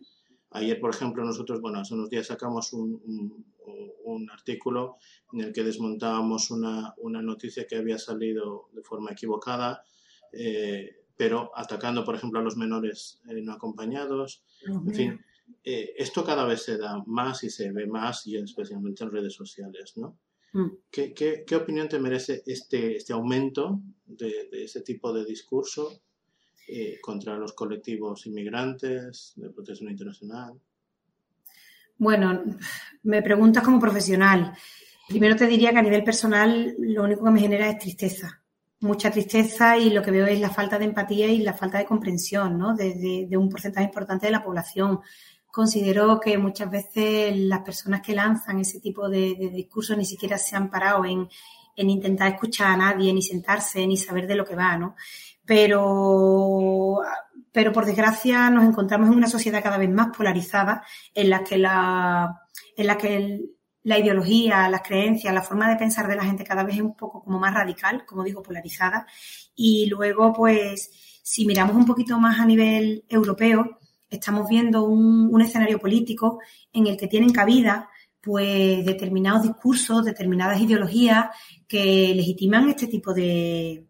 Ayer, 0.50 0.81
por 0.81 0.94
ejemplo, 0.94 1.24
nosotros, 1.24 1.61
bueno, 1.61 1.81
hace 1.81 1.94
unos 1.94 2.09
días 2.09 2.29
sacamos 2.29 2.72
un, 2.72 3.44
un, 4.05 4.31
artículo 4.31 4.96
en 5.33 5.40
el 5.40 5.52
que 5.52 5.64
desmontábamos 5.64 6.50
una, 6.50 6.94
una, 6.98 7.20
noticia 7.20 7.66
que 7.66 7.76
había 7.76 7.98
salido 7.98 8.68
de 8.72 8.83
forma 8.83 9.11
equivocada, 9.12 9.85
eh, 10.33 11.05
pero 11.16 11.50
atacando, 11.55 12.05
por 12.05 12.14
ejemplo, 12.14 12.38
a 12.38 12.42
los 12.42 12.57
menores 12.57 13.20
eh, 13.29 13.40
no 13.42 13.52
acompañados. 13.52 14.42
En 14.64 14.94
fin, 14.94 15.20
eh, 15.64 15.94
esto 15.96 16.24
cada 16.24 16.44
vez 16.44 16.62
se 16.62 16.79
da 16.79 17.02
más 17.07 17.42
y 17.44 17.50
se 17.50 17.72
ve 17.72 17.87
más, 17.87 18.26
y 18.26 18.37
especialmente 18.37 19.05
en 19.05 19.11
redes 19.11 19.35
sociales, 19.35 19.96
¿no? 19.96 20.18
Mm. 20.52 20.70
¿Qué, 20.90 21.12
qué, 21.12 21.44
qué, 21.46 21.57
opinión 21.57 21.88
te 21.88 21.98
merece 21.98 22.42
este, 22.46 22.96
este 22.96 23.12
aumento 23.12 23.81
de, 24.07 24.48
de 24.50 24.64
ese 24.64 24.81
tipo 24.81 25.12
de 25.12 25.24
discurso 25.24 26.00
eh, 26.68 26.98
contra 27.00 27.37
los 27.37 27.52
colectivos 27.52 28.26
inmigrantes, 28.26 29.33
de 29.37 29.50
protección 29.50 29.90
internacional? 29.90 30.55
Bueno, 31.98 32.44
me 33.05 33.22
preguntas 33.22 33.62
como 33.62 33.81
profesional. 33.81 34.55
Primero 35.09 35.37
te 35.37 35.46
diría 35.46 35.70
que 35.70 35.79
a 35.79 35.83
nivel 35.83 36.05
personal 36.05 36.74
lo 36.79 37.05
único 37.05 37.24
que 37.24 37.31
me 37.31 37.40
genera 37.40 37.70
es 37.70 37.79
tristeza, 37.79 38.42
mucha 38.81 39.11
tristeza 39.11 39.79
y 39.79 39.90
lo 39.90 40.02
que 40.02 40.11
veo 40.11 40.26
es 40.26 40.40
la 40.40 40.50
falta 40.50 40.79
de 40.79 40.85
empatía 40.85 41.29
y 41.29 41.38
la 41.38 41.55
falta 41.55 41.79
de 41.79 41.87
comprensión 41.87 42.59
¿no? 42.59 42.74
de, 42.74 43.26
de 43.29 43.37
un 43.37 43.48
porcentaje 43.48 43.87
importante 43.87 44.26
de 44.26 44.33
la 44.33 44.44
población 44.44 45.00
considero 45.57 46.20
que 46.20 46.37
muchas 46.37 46.70
veces 46.70 47.35
las 47.35 47.61
personas 47.61 48.02
que 48.02 48.14
lanzan 48.14 48.61
ese 48.61 48.79
tipo 48.79 49.09
de, 49.09 49.35
discursos 49.55 49.96
ni 49.96 50.05
siquiera 50.05 50.37
se 50.37 50.55
han 50.55 50.68
parado 50.68 51.02
en, 51.07 51.26
intentar 51.76 52.31
escuchar 52.35 52.72
a 52.72 52.76
nadie, 52.76 53.11
ni 53.11 53.22
sentarse, 53.22 53.87
ni 53.87 53.96
saber 53.96 54.26
de 54.26 54.35
lo 54.35 54.44
que 54.44 54.55
va, 54.55 54.76
¿no? 54.76 54.96
Pero, 55.46 57.00
pero 57.52 57.72
por 57.72 57.87
desgracia 57.87 58.50
nos 58.50 58.64
encontramos 58.64 59.09
en 59.09 59.16
una 59.16 59.28
sociedad 59.28 59.62
cada 59.62 59.78
vez 59.78 59.90
más 59.90 60.09
polarizada 60.16 60.85
en 61.14 61.30
la 61.30 61.44
que 61.44 61.56
la, 61.56 62.42
en 62.76 62.87
la 62.87 62.98
que 62.98 63.40
la 63.85 63.98
ideología, 64.00 64.68
las 64.68 64.82
creencias, 64.82 65.32
la 65.32 65.42
forma 65.42 65.68
de 65.68 65.76
pensar 65.76 66.09
de 66.09 66.16
la 66.16 66.24
gente 66.24 66.42
cada 66.42 66.64
vez 66.64 66.74
es 66.74 66.82
un 66.82 66.96
poco 66.96 67.22
como 67.22 67.38
más 67.38 67.54
radical, 67.54 68.04
como 68.04 68.24
digo, 68.24 68.42
polarizada. 68.42 69.06
Y 69.54 69.87
luego, 69.87 70.32
pues, 70.32 70.90
si 71.22 71.46
miramos 71.46 71.76
un 71.76 71.87
poquito 71.87 72.18
más 72.18 72.40
a 72.40 72.44
nivel 72.44 73.04
europeo, 73.09 73.78
estamos 74.11 74.48
viendo 74.48 74.85
un, 74.85 75.40
escenario 75.40 75.78
político 75.78 76.40
en 76.72 76.88
el 76.88 76.96
que 76.96 77.06
tienen 77.06 77.30
cabida 77.30 77.88
pues 78.20 78.85
determinados 78.85 79.42
discursos, 79.44 80.04
determinadas 80.04 80.61
ideologías 80.61 81.26
que 81.68 82.12
legitiman 82.14 82.68
este 82.68 82.88
tipo 82.88 83.14
de 83.14 83.87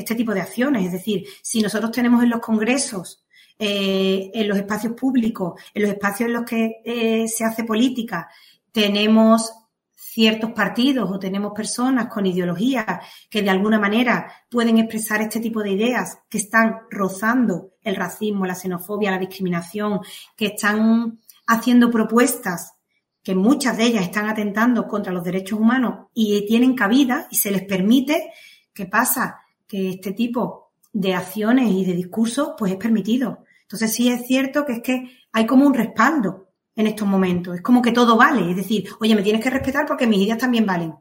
este 0.00 0.14
tipo 0.14 0.34
de 0.34 0.40
acciones. 0.40 0.86
Es 0.86 0.92
decir, 0.92 1.24
si 1.42 1.60
nosotros 1.60 1.90
tenemos 1.92 2.22
en 2.22 2.30
los 2.30 2.40
congresos, 2.40 3.24
eh, 3.58 4.30
en 4.32 4.48
los 4.48 4.56
espacios 4.56 4.94
públicos, 4.94 5.60
en 5.74 5.82
los 5.82 5.90
espacios 5.90 6.26
en 6.28 6.32
los 6.32 6.44
que 6.44 6.80
eh, 6.84 7.28
se 7.28 7.44
hace 7.44 7.64
política, 7.64 8.28
tenemos 8.72 9.52
ciertos 9.94 10.50
partidos 10.52 11.08
o 11.08 11.18
tenemos 11.18 11.52
personas 11.54 12.08
con 12.08 12.26
ideologías 12.26 12.84
que 13.28 13.42
de 13.42 13.50
alguna 13.50 13.78
manera 13.78 14.32
pueden 14.50 14.78
expresar 14.78 15.22
este 15.22 15.38
tipo 15.38 15.62
de 15.62 15.70
ideas 15.70 16.18
que 16.28 16.38
están 16.38 16.80
rozando 16.90 17.74
el 17.82 17.94
racismo, 17.94 18.44
la 18.44 18.56
xenofobia, 18.56 19.12
la 19.12 19.18
discriminación, 19.18 20.00
que 20.36 20.46
están 20.46 21.20
haciendo 21.46 21.90
propuestas 21.90 22.74
que 23.22 23.34
muchas 23.34 23.76
de 23.76 23.84
ellas 23.84 24.02
están 24.02 24.28
atentando 24.28 24.88
contra 24.88 25.12
los 25.12 25.22
derechos 25.22 25.60
humanos 25.60 26.08
y 26.14 26.46
tienen 26.46 26.74
cabida 26.74 27.28
y 27.30 27.36
se 27.36 27.50
les 27.50 27.62
permite, 27.62 28.32
¿qué 28.72 28.86
pasa? 28.86 29.40
Que 29.70 29.90
este 29.90 30.12
tipo 30.12 30.72
de 30.92 31.14
acciones 31.14 31.70
y 31.70 31.84
de 31.84 31.92
discursos 31.92 32.54
pues 32.58 32.72
es 32.72 32.78
permitido. 32.78 33.44
Entonces 33.62 33.92
sí 33.92 34.08
es 34.08 34.26
cierto 34.26 34.64
que 34.66 34.72
es 34.72 34.82
que 34.82 35.10
hay 35.30 35.46
como 35.46 35.64
un 35.64 35.74
respaldo 35.74 36.48
en 36.74 36.88
estos 36.88 37.06
momentos. 37.06 37.54
Es 37.54 37.62
como 37.62 37.80
que 37.80 37.92
todo 37.92 38.16
vale. 38.16 38.50
Es 38.50 38.56
decir, 38.56 38.88
oye, 39.00 39.14
me 39.14 39.22
tienes 39.22 39.42
que 39.42 39.50
respetar 39.50 39.86
porque 39.86 40.08
mis 40.08 40.20
ideas 40.20 40.38
también 40.38 40.66
valen. 40.66 40.94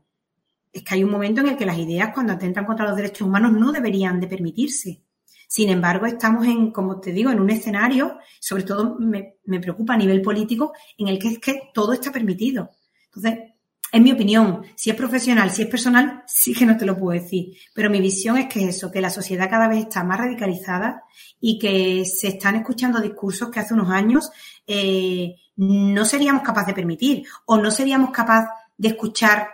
Es 0.72 0.84
que 0.84 0.94
hay 0.94 1.04
un 1.04 1.10
momento 1.10 1.42
en 1.42 1.48
el 1.48 1.58
que 1.58 1.66
las 1.66 1.80
ideas, 1.80 2.12
cuando 2.14 2.34
atentan 2.34 2.66
contra 2.66 2.86
los 2.86 2.96
derechos 2.96 3.28
humanos, 3.28 3.54
no 3.54 3.72
deberían 3.72 4.20
de 4.20 4.28
permitirse. 4.28 5.02
Sin 5.48 5.70
embargo, 5.70 6.06
estamos 6.06 6.46
en, 6.46 6.72
como 6.72 7.00
te 7.00 7.12
digo, 7.12 7.32
en 7.32 7.40
un 7.40 7.50
escenario, 7.50 8.20
sobre 8.40 8.64
todo 8.64 8.98
me, 9.00 9.38
me 9.46 9.60
preocupa 9.60 9.96
a 9.96 9.98
nivel 9.98 10.22
político, 10.22 10.74
en 10.96 11.08
el 11.08 11.18
que 11.18 11.30
es 11.30 11.40
que 11.40 11.72
todo 11.74 11.94
está 11.94 12.12
permitido. 12.12 12.70
Entonces, 13.06 13.56
en 13.92 14.04
mi 14.04 14.12
opinión, 14.12 14.64
si 14.76 14.90
es 14.90 14.96
profesional, 14.96 15.50
si 15.52 15.64
es 15.64 15.68
personal, 15.68 16.24
sí 16.28 16.54
que 16.54 16.66
no 16.66 16.78
te 16.78 16.86
lo 16.86 16.98
puedo 16.98 17.20
decir. 17.20 17.58
Pero 17.74 17.90
mi 17.90 18.00
visión 18.00 18.38
es 18.38 18.48
que 18.48 18.68
eso, 18.68 18.92
que 18.92 19.02
la 19.02 19.10
sociedad 19.10 19.50
cada 19.50 19.68
vez 19.68 19.80
está 19.80 20.04
más 20.04 20.20
radicalizada 20.20 21.04
y 21.40 21.58
que 21.58 22.06
se 22.06 22.28
están 22.30 22.56
escuchando 22.56 23.02
discursos 23.02 23.50
que 23.50 23.60
hace 23.60 23.74
unos 23.74 23.90
años 23.90 24.30
eh, 24.68 25.36
no 25.56 26.06
seríamos 26.06 26.44
capaces 26.44 26.68
de 26.68 26.74
permitir 26.74 27.24
o 27.46 27.58
no 27.58 27.72
seríamos 27.72 28.12
capaces 28.12 28.50
de 28.78 28.90
escuchar 28.90 29.50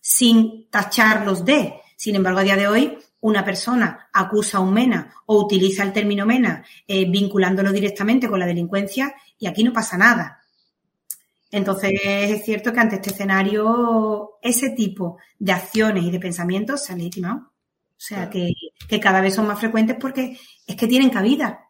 sin 0.00 0.68
tacharlos 0.70 1.44
de. 1.44 1.74
Sin 1.96 2.14
embargo, 2.14 2.40
a 2.40 2.44
día 2.44 2.56
de 2.56 2.68
hoy, 2.68 2.98
una 3.20 3.44
persona 3.44 4.08
acusa 4.12 4.58
a 4.58 4.60
un 4.60 4.72
MENA 4.72 5.12
o 5.26 5.42
utiliza 5.42 5.82
el 5.82 5.92
término 5.92 6.26
MENA 6.26 6.64
eh, 6.86 7.10
vinculándolo 7.10 7.72
directamente 7.72 8.28
con 8.28 8.38
la 8.38 8.46
delincuencia 8.46 9.14
y 9.38 9.46
aquí 9.46 9.64
no 9.64 9.72
pasa 9.72 9.96
nada. 9.96 10.38
Entonces, 11.50 11.92
es 12.04 12.44
cierto 12.44 12.72
que 12.72 12.80
ante 12.80 12.96
este 12.96 13.10
escenario, 13.10 14.38
ese 14.42 14.70
tipo 14.70 15.18
de 15.38 15.52
acciones 15.52 16.04
y 16.04 16.10
de 16.10 16.20
pensamientos 16.20 16.84
se 16.84 16.92
han 16.92 16.98
legitimado. 16.98 17.38
O 17.38 18.00
sea, 18.00 18.28
que, 18.30 18.52
que 18.88 19.00
cada 19.00 19.20
vez 19.20 19.34
son 19.34 19.46
más 19.46 19.58
frecuentes 19.58 19.96
porque 19.98 20.38
es 20.66 20.76
que 20.76 20.86
tienen 20.86 21.10
cabida, 21.10 21.68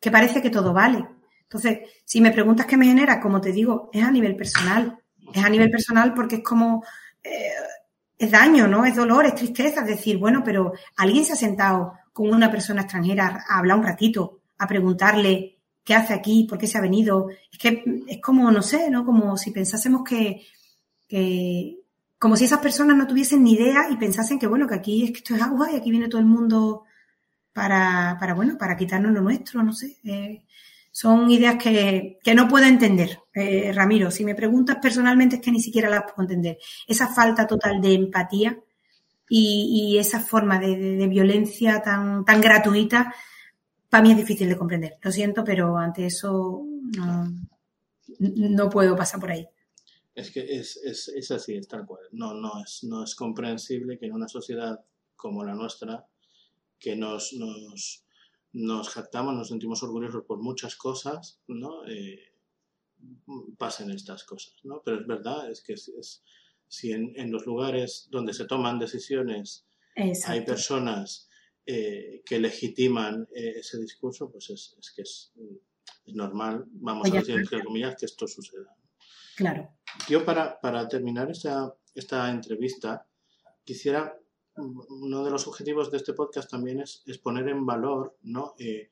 que 0.00 0.10
parece 0.10 0.42
que 0.42 0.50
todo 0.50 0.72
vale. 0.72 1.06
Entonces, 1.42 1.78
si 2.04 2.20
me 2.20 2.32
preguntas 2.32 2.66
qué 2.66 2.76
me 2.76 2.86
genera, 2.86 3.20
como 3.20 3.40
te 3.40 3.52
digo, 3.52 3.88
es 3.92 4.04
a 4.04 4.10
nivel 4.10 4.36
personal. 4.36 4.98
Es 5.32 5.44
a 5.44 5.48
nivel 5.48 5.70
personal 5.70 6.12
porque 6.12 6.36
es 6.36 6.42
como, 6.42 6.84
eh, 7.22 7.52
es 8.18 8.30
daño, 8.30 8.66
¿no? 8.66 8.84
Es 8.84 8.96
dolor, 8.96 9.24
es 9.24 9.34
tristeza. 9.34 9.80
Es 9.80 9.86
decir, 9.86 10.18
bueno, 10.18 10.42
pero 10.44 10.72
alguien 10.96 11.24
se 11.24 11.32
ha 11.32 11.36
sentado 11.36 11.94
con 12.12 12.28
una 12.34 12.50
persona 12.50 12.82
extranjera 12.82 13.44
a 13.48 13.58
hablar 13.58 13.78
un 13.78 13.84
ratito, 13.84 14.40
a 14.58 14.66
preguntarle 14.66 15.57
qué 15.88 15.94
hace 15.94 16.12
aquí, 16.12 16.44
por 16.44 16.58
qué 16.58 16.66
se 16.66 16.76
ha 16.76 16.82
venido. 16.82 17.30
Es 17.50 17.58
que 17.58 17.82
es 18.06 18.20
como, 18.20 18.50
no 18.50 18.60
sé, 18.60 18.90
¿no? 18.90 19.06
Como 19.06 19.38
si 19.38 19.52
pensásemos 19.52 20.02
que, 20.06 20.42
que 21.08 21.78
como 22.18 22.36
si 22.36 22.44
esas 22.44 22.58
personas 22.58 22.94
no 22.94 23.06
tuviesen 23.06 23.42
ni 23.42 23.54
idea 23.54 23.88
y 23.90 23.96
pensasen 23.96 24.38
que, 24.38 24.46
bueno, 24.46 24.66
que 24.66 24.74
aquí 24.74 25.04
es 25.04 25.12
que 25.12 25.18
esto 25.18 25.34
es 25.34 25.40
agua 25.40 25.72
y 25.72 25.76
aquí 25.76 25.90
viene 25.90 26.08
todo 26.08 26.20
el 26.20 26.26
mundo 26.26 26.84
para, 27.54 28.18
para 28.20 28.34
bueno, 28.34 28.58
para 28.58 28.76
quitarnos 28.76 29.12
lo 29.12 29.22
nuestro, 29.22 29.62
no 29.62 29.72
sé. 29.72 29.96
Eh, 30.04 30.44
son 30.92 31.30
ideas 31.30 31.56
que, 31.56 32.18
no 32.34 32.48
puedo 32.48 32.66
entender, 32.66 33.20
eh, 33.32 33.72
Ramiro. 33.74 34.10
Si 34.10 34.26
me 34.26 34.34
preguntas 34.34 34.76
personalmente 34.82 35.36
es 35.36 35.42
que 35.42 35.50
ni 35.50 35.62
siquiera 35.62 35.88
las 35.88 36.02
puedo 36.02 36.28
entender. 36.28 36.58
Esa 36.86 37.08
falta 37.08 37.46
total 37.46 37.80
de 37.80 37.94
empatía 37.94 38.58
y, 39.26 39.96
esa 39.98 40.20
forma 40.20 40.58
de, 40.58 41.06
violencia 41.08 41.80
tan, 41.80 42.26
tan 42.26 42.42
gratuita 42.42 43.14
para 43.88 44.02
mí 44.02 44.10
es 44.10 44.16
difícil 44.16 44.48
de 44.48 44.56
comprender. 44.56 44.98
Lo 45.02 45.10
siento, 45.10 45.44
pero 45.44 45.76
ante 45.76 46.06
eso 46.06 46.62
no, 48.18 48.70
puedo 48.70 48.96
pasar 48.96 49.20
por 49.20 49.30
ahí. 49.30 49.46
Es 50.14 50.30
que 50.30 50.40
es, 50.40 50.76
es, 50.78 51.08
es, 51.08 51.30
así, 51.30 51.54
es 51.54 51.68
tal 51.68 51.86
cual. 51.86 52.02
No, 52.12 52.34
no, 52.34 52.62
es, 52.62 52.84
no 52.84 53.04
es 53.04 53.14
comprensible 53.14 53.98
que 53.98 54.06
en 54.06 54.14
una 54.14 54.28
sociedad 54.28 54.84
como 55.16 55.44
la 55.44 55.54
nuestra 55.54 56.06
que 56.78 56.96
nos, 56.96 57.32
nos, 57.34 58.04
nos 58.52 58.88
jactamos, 58.88 59.34
nos 59.34 59.48
sentimos 59.48 59.82
orgullosos 59.82 60.24
por 60.24 60.40
muchas 60.40 60.76
cosas, 60.76 61.40
¿no? 61.46 61.86
Eh, 61.86 62.34
pasen 63.56 63.90
estas 63.90 64.24
cosas, 64.24 64.54
¿no? 64.64 64.82
Pero 64.84 65.00
es 65.00 65.06
verdad, 65.06 65.50
es 65.50 65.62
que 65.62 65.74
es, 65.74 66.24
si 66.66 66.92
en, 66.92 67.12
en, 67.16 67.30
los 67.30 67.46
lugares 67.46 68.08
donde 68.10 68.34
se 68.34 68.44
toman 68.44 68.78
decisiones 68.78 69.66
hay 70.26 70.44
personas 70.44 71.27
eh, 71.70 72.22
que 72.24 72.38
legitiman 72.38 73.28
eh, 73.34 73.56
ese 73.58 73.78
discurso, 73.78 74.30
pues 74.30 74.48
es, 74.48 74.74
es 74.80 74.90
que 74.90 75.02
es, 75.02 75.32
normal, 76.06 76.64
vamos 76.70 77.10
a 77.10 77.16
decir 77.16 77.34
entre 77.34 77.62
comillas, 77.62 77.94
que 77.94 78.06
esto 78.06 78.26
suceda. 78.26 78.74
Claro. 79.36 79.68
Yo 80.08 80.24
para, 80.24 80.58
para 80.58 80.88
terminar 80.88 81.30
esta, 81.30 81.74
esta 81.94 82.30
entrevista 82.30 83.06
quisiera 83.64 84.18
uno 84.56 85.22
de 85.22 85.30
los 85.30 85.46
objetivos 85.46 85.90
de 85.90 85.98
este 85.98 86.14
podcast 86.14 86.50
también 86.50 86.80
es, 86.80 87.02
poner 87.22 87.46
en 87.48 87.66
valor 87.66 88.16
¿no? 88.22 88.54
Eh, 88.58 88.90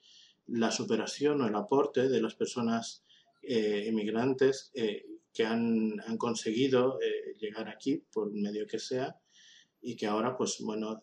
la 0.48 0.70
superación 0.70 1.40
o 1.40 1.46
el 1.46 1.54
aporte 1.54 2.10
de 2.10 2.20
las 2.20 2.34
personas 2.34 3.06
eh, 3.40 3.86
inmigrantes 3.88 4.70
eh, 4.74 5.06
que 5.32 5.46
han, 5.46 5.98
han 6.06 6.18
conseguido 6.18 6.98
llegar 7.40 7.70
aquí 7.70 8.04
por 8.12 8.30
medio 8.34 8.66
que 8.66 8.78
sea 8.78 9.18
y 9.80 9.96
que 9.96 10.06
ahora 10.06 10.36
pues 10.36 10.58
bueno 10.60 11.00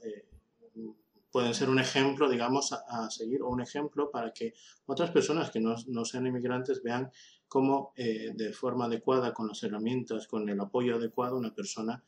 pueden 1.34 1.54
ser 1.54 1.70
un 1.70 1.80
ejemplo 1.80 2.30
digamos 2.30 2.72
a, 2.72 3.10
seguir 3.10 3.42
o 3.42 3.50
un 3.50 3.60
ejemplo 3.60 4.10
para 4.10 4.32
que 4.32 4.54
otras 4.86 5.12
personas 5.12 5.52
que 5.52 5.60
no, 5.60 5.76
no 5.88 6.06
sean 6.06 6.28
inmigrantes 6.28 6.82
vean 6.82 7.12
cómo 7.50 7.92
de 7.98 8.54
forma 8.54 8.86
adecuada 8.86 9.34
con 9.34 9.48
las 9.50 9.62
herramientas 9.64 10.28
con 10.28 10.48
el 10.48 10.60
apoyo 10.62 10.96
adecuado 10.96 11.38
una 11.38 11.54
persona 11.54 12.02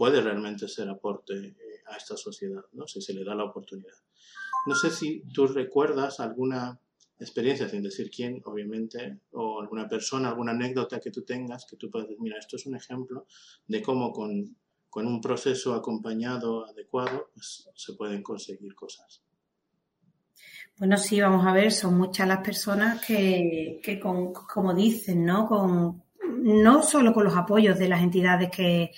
puede 0.00 0.22
realmente 0.22 0.66
ser 0.66 0.88
aporte 0.88 1.54
a 1.88 1.96
esta 1.98 2.16
sociedad, 2.16 2.64
¿no? 2.72 2.86
si 2.86 3.02
se 3.02 3.12
le 3.12 3.22
da 3.22 3.34
la 3.34 3.44
oportunidad. 3.44 3.92
No 4.64 4.74
sé 4.74 4.88
si 4.88 5.22
tú 5.34 5.46
recuerdas 5.46 6.20
alguna 6.20 6.80
experiencia, 7.18 7.68
sin 7.68 7.82
decir 7.82 8.10
quién, 8.10 8.40
obviamente, 8.46 9.20
o 9.32 9.60
alguna 9.60 9.86
persona, 9.86 10.30
alguna 10.30 10.52
anécdota 10.52 11.00
que 11.00 11.10
tú 11.10 11.22
tengas, 11.22 11.66
que 11.66 11.76
tú 11.76 11.90
puedas 11.90 12.08
decir, 12.08 12.22
mira, 12.22 12.38
esto 12.38 12.56
es 12.56 12.64
un 12.64 12.76
ejemplo 12.76 13.26
de 13.66 13.82
cómo 13.82 14.10
con, 14.10 14.56
con 14.90 15.06
un 15.06 15.20
proceso 15.20 15.74
acompañado, 15.74 16.66
adecuado, 16.66 17.30
pues, 17.32 17.70
se 17.74 17.94
pueden 17.94 18.22
conseguir 18.22 18.74
cosas. 18.74 19.22
Bueno, 20.78 20.96
sí, 20.96 21.20
vamos 21.20 21.46
a 21.46 21.52
ver, 21.52 21.72
son 21.72 21.96
muchas 21.96 22.26
las 22.26 22.40
personas 22.40 23.04
que, 23.04 23.80
que 23.82 24.00
con, 24.00 24.32
como 24.32 24.74
dicen, 24.74 25.24
¿no? 25.24 25.46
Con, 25.46 26.02
no 26.42 26.82
solo 26.82 27.12
con 27.12 27.24
los 27.24 27.36
apoyos 27.36 27.78
de 27.78 27.88
las 27.88 28.02
entidades 28.02 28.50
que, 28.50 28.90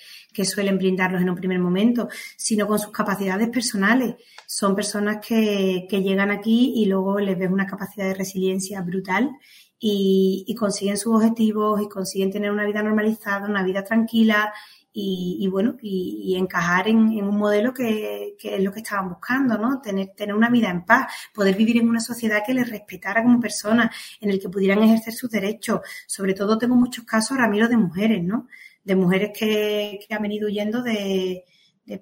suelen 0.45 0.77
brindarlos 0.77 1.21
en 1.21 1.29
un 1.29 1.35
primer 1.35 1.59
momento, 1.59 2.07
sino 2.37 2.67
con 2.67 2.79
sus 2.79 2.91
capacidades 2.91 3.49
personales. 3.49 4.15
Son 4.47 4.75
personas 4.75 5.25
que, 5.25 5.87
llegan 5.89 6.31
aquí 6.31 6.73
y 6.75 6.85
luego 6.85 7.19
les 7.19 7.37
ves 7.37 7.51
una 7.51 7.65
capacidad 7.65 8.07
de 8.07 8.13
resiliencia 8.13 8.81
brutal 8.81 9.31
y, 9.79 10.45
y 10.47 10.55
consiguen 10.55 10.97
sus 10.97 11.15
objetivos 11.15 11.81
y 11.81 11.89
consiguen 11.89 12.31
tener 12.31 12.51
una 12.51 12.65
vida 12.65 12.81
normalizada, 12.81 13.47
una 13.47 13.63
vida 13.63 13.83
tranquila 13.83 14.53
y, 14.95 15.47
bueno, 15.47 15.75
y, 15.81 16.35
encajar 16.37 16.87
en, 16.87 16.99
un 17.23 17.37
modelo 17.37 17.73
que, 17.73 18.35
es 18.39 18.63
lo 18.63 18.71
que 18.71 18.81
estaban 18.81 19.09
buscando, 19.09 19.57
¿no? 19.57 19.81
Tener, 19.81 20.09
tener 20.15 20.35
una 20.35 20.49
vida 20.49 20.69
en 20.69 20.85
paz, 20.85 21.11
poder 21.33 21.55
vivir 21.55 21.77
en 21.77 21.89
una 21.89 21.99
sociedad 21.99 22.43
que 22.45 22.53
les 22.53 22.69
respetara 22.69 23.23
como 23.23 23.39
personas, 23.39 23.95
en 24.21 24.29
el 24.29 24.39
que 24.39 24.49
pudieran 24.49 24.83
ejercer 24.83 25.13
sus 25.13 25.31
derechos. 25.31 25.81
Sobre 26.05 26.35
todo 26.35 26.59
tengo 26.59 26.75
muchos 26.75 27.05
casos, 27.05 27.37
Ramiro, 27.37 27.67
de 27.67 27.77
mujeres, 27.77 28.23
¿no? 28.23 28.47
De 28.83 28.95
mujeres 28.95 29.31
que, 29.37 30.05
han 30.11 30.21
venido 30.21 30.47
huyendo 30.47 30.83
de, 30.83 31.43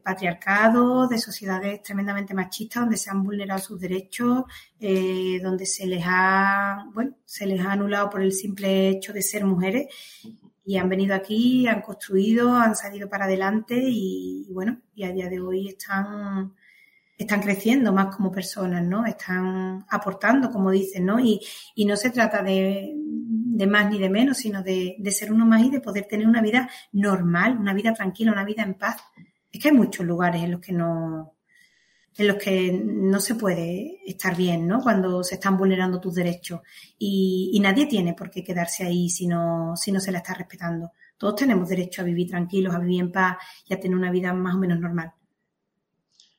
patriarcado, 0.03 1.07
de 1.07 1.17
sociedades 1.17 1.81
tremendamente 1.81 2.33
machistas 2.33 2.81
donde 2.83 2.97
se 2.97 3.09
han 3.09 3.23
vulnerado 3.23 3.59
sus 3.61 3.79
derechos, 3.79 4.43
eh, 4.79 5.39
donde 5.41 5.65
se 5.65 5.87
les 5.87 6.03
ha, 6.05 6.85
bueno, 6.93 7.15
se 7.25 7.45
les 7.45 7.61
ha 7.61 7.71
anulado 7.71 8.09
por 8.09 8.21
el 8.21 8.33
simple 8.33 8.89
hecho 8.89 9.13
de 9.13 9.21
ser 9.21 9.45
mujeres 9.45 9.87
y 10.63 10.77
han 10.77 10.89
venido 10.89 11.15
aquí, 11.15 11.67
han 11.67 11.81
construido, 11.81 12.55
han 12.55 12.75
salido 12.75 13.09
para 13.09 13.25
adelante 13.25 13.75
y, 13.77 14.47
bueno, 14.51 14.81
y 14.95 15.03
a 15.03 15.11
día 15.11 15.29
de 15.29 15.39
hoy 15.39 15.69
están, 15.69 16.53
están 17.17 17.41
creciendo 17.41 17.91
más 17.93 18.15
como 18.15 18.31
personas, 18.31 18.83
¿no? 18.83 19.05
Están 19.05 19.85
aportando, 19.89 20.51
como 20.51 20.71
dicen, 20.71 21.05
¿no? 21.05 21.19
Y, 21.19 21.39
y 21.75 21.85
no 21.85 21.95
se 21.95 22.11
trata 22.11 22.43
de, 22.43 22.93
de, 22.95 23.67
más 23.67 23.89
ni 23.89 23.99
de 23.99 24.09
menos, 24.09 24.37
sino 24.37 24.61
de, 24.61 24.95
de 24.99 25.11
ser 25.11 25.31
uno 25.31 25.45
más 25.45 25.63
y 25.63 25.71
de 25.71 25.81
poder 25.81 26.05
tener 26.05 26.27
una 26.27 26.41
vida 26.41 26.69
normal, 26.91 27.57
una 27.57 27.73
vida 27.73 27.93
tranquila, 27.93 28.31
una 28.31 28.45
vida 28.45 28.63
en 28.63 28.75
paz. 28.75 28.97
Es 29.51 29.61
que 29.61 29.69
hay 29.69 29.75
muchos 29.75 30.05
lugares 30.05 30.43
en 30.43 30.51
los 30.51 30.61
que 30.61 30.73
no, 30.73 31.35
en 32.17 32.27
los 32.27 32.37
que 32.37 32.71
no 32.71 33.19
se 33.19 33.35
puede 33.35 33.99
estar 34.05 34.35
bien, 34.35 34.67
¿no? 34.67 34.81
Cuando 34.81 35.23
se 35.23 35.35
están 35.35 35.57
vulnerando 35.57 35.99
tus 35.99 36.13
derechos. 36.13 36.61
Y, 36.97 37.57
nadie 37.61 37.85
tiene 37.85 38.13
por 38.13 38.29
qué 38.29 38.43
quedarse 38.43 38.83
ahí 38.83 39.09
si 39.09 39.27
no, 39.27 39.73
si 39.75 39.91
no 39.91 39.99
se 39.99 40.11
la 40.11 40.19
está 40.19 40.33
respetando. 40.33 40.91
Todos 41.17 41.35
tenemos 41.35 41.69
derecho 41.69 42.01
a 42.01 42.05
vivir 42.05 42.29
tranquilos, 42.29 42.73
a 42.73 42.79
vivir 42.79 43.01
en 43.01 43.11
paz 43.11 43.37
y 43.67 43.73
a 43.73 43.79
tener 43.79 43.97
una 43.97 44.11
vida 44.11 44.33
más 44.33 44.55
o 44.55 44.59
menos 44.59 44.79
normal. 44.79 45.13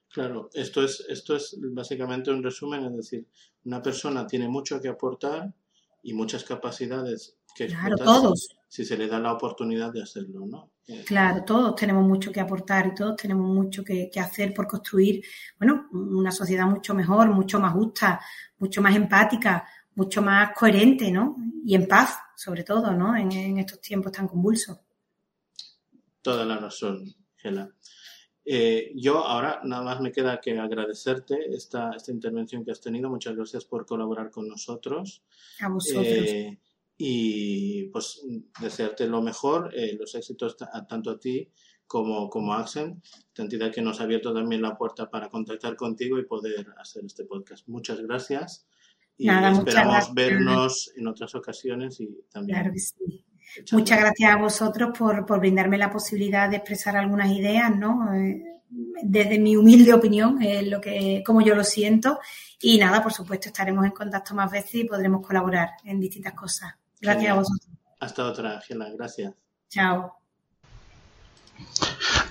Claro, 0.08 0.50
esto 0.52 0.84
es, 0.84 1.04
esto 1.08 1.36
es 1.36 1.56
básicamente 1.58 2.30
un 2.30 2.42
resumen, 2.42 2.84
es 2.84 2.96
decir, 2.96 3.26
una 3.64 3.80
persona 3.80 4.26
tiene 4.26 4.46
mucho 4.46 4.78
que 4.78 4.88
aportar 4.88 5.54
y 6.02 6.12
muchas 6.12 6.44
capacidades 6.44 7.36
que 7.54 7.66
claro, 7.66 7.96
todos. 7.96 8.56
si 8.68 8.84
se 8.84 8.96
le 8.96 9.06
da 9.06 9.18
la 9.18 9.32
oportunidad 9.32 9.92
de 9.92 10.02
hacerlo, 10.02 10.46
¿no? 10.46 10.72
Eh, 10.86 11.04
claro, 11.06 11.44
todos 11.44 11.76
tenemos 11.76 12.04
mucho 12.04 12.32
que 12.32 12.40
aportar 12.40 12.88
y 12.88 12.94
todos 12.94 13.16
tenemos 13.16 13.46
mucho 13.46 13.84
que, 13.84 14.10
hacer 14.16 14.52
por 14.52 14.66
construir, 14.66 15.24
bueno, 15.58 15.88
una 15.92 16.32
sociedad 16.32 16.66
mucho 16.66 16.92
mejor, 16.92 17.28
mucho 17.28 17.60
más 17.60 17.72
justa, 17.72 18.20
mucho 18.58 18.82
más 18.82 18.96
empática, 18.96 19.66
mucho 19.94 20.22
más 20.22 20.50
coherente, 20.56 21.10
¿no? 21.10 21.36
Y 21.64 21.74
en 21.74 21.86
paz, 21.86 22.16
sobre 22.36 22.64
todo, 22.64 22.92
¿no? 22.92 23.16
En, 23.16 23.58
estos 23.58 23.80
tiempos 23.80 24.10
tan 24.10 24.26
convulsos. 24.26 24.78
Toda 26.20 26.44
la 26.44 26.56
razón, 26.56 27.14
Gela. 27.36 27.70
Eh, 28.44 28.90
yo 28.96 29.18
ahora 29.24 29.60
nada 29.62 29.82
más 29.84 30.00
me 30.00 30.10
queda 30.10 30.40
que 30.40 30.58
agradecerte 30.58 31.54
esta, 31.54 31.92
esta 31.94 32.10
intervención 32.10 32.64
que 32.64 32.72
has 32.72 32.80
tenido. 32.80 33.08
Muchas 33.08 33.36
gracias 33.36 33.64
por 33.64 33.86
colaborar 33.86 34.32
con 34.32 34.48
nosotros. 34.48 35.22
A 35.60 35.68
vosotros. 35.68 36.06
Eh, 36.06 36.58
y 36.96 37.84
pues 37.88 38.22
desearte 38.60 39.06
lo 39.06 39.22
mejor, 39.22 39.72
eh, 39.74 39.96
los 39.98 40.14
éxitos 40.14 40.56
tanto 40.88 41.10
a 41.10 41.18
ti 41.18 41.48
como, 41.86 42.30
como 42.30 42.54
a 42.54 42.60
Accent, 42.60 43.04
entidad 43.36 43.72
que 43.72 43.82
nos 43.82 44.00
ha 44.00 44.04
abierto 44.04 44.32
también 44.32 44.62
la 44.62 44.76
puerta 44.76 45.10
para 45.10 45.28
contactar 45.28 45.76
contigo 45.76 46.18
y 46.18 46.24
poder 46.24 46.66
hacer 46.78 47.04
este 47.04 47.24
podcast. 47.24 47.66
Muchas 47.68 48.00
gracias 48.00 48.66
y 49.16 49.28
esperamos 49.28 50.14
vernos 50.14 50.92
en 50.96 51.06
otras 51.06 51.34
ocasiones 51.34 52.00
y 52.00 52.08
también. 52.30 52.58
Claro 52.58 52.72
que 52.72 52.78
sí. 52.80 53.24
Muchas 53.72 54.00
gracias 54.00 54.32
a 54.32 54.36
vosotros 54.36 54.96
por, 54.98 55.26
por, 55.26 55.40
brindarme 55.40 55.76
la 55.76 55.90
posibilidad 55.90 56.48
de 56.48 56.56
expresar 56.56 56.96
algunas 56.96 57.30
ideas, 57.30 57.76
¿no? 57.76 58.14
Eh, 58.14 58.62
desde 59.02 59.38
mi 59.38 59.56
humilde 59.56 59.92
opinión, 59.92 60.40
es 60.40 60.66
lo 60.66 60.80
que, 60.80 61.22
como 61.26 61.42
yo 61.42 61.54
lo 61.54 61.64
siento. 61.64 62.18
Y 62.60 62.78
nada, 62.78 63.02
por 63.02 63.12
supuesto, 63.12 63.48
estaremos 63.48 63.84
en 63.84 63.90
contacto 63.90 64.34
más 64.34 64.50
veces 64.50 64.76
y 64.76 64.84
podremos 64.84 65.26
colaborar 65.26 65.70
en 65.84 66.00
distintas 66.00 66.32
cosas. 66.32 66.72
Gracias 67.02 67.30
a 67.30 67.34
vosotros. 67.34 67.68
Hasta 68.00 68.24
otra, 68.26 68.54
Ángela. 68.54 68.90
Gracias. 68.90 69.34
Chao. 69.68 70.16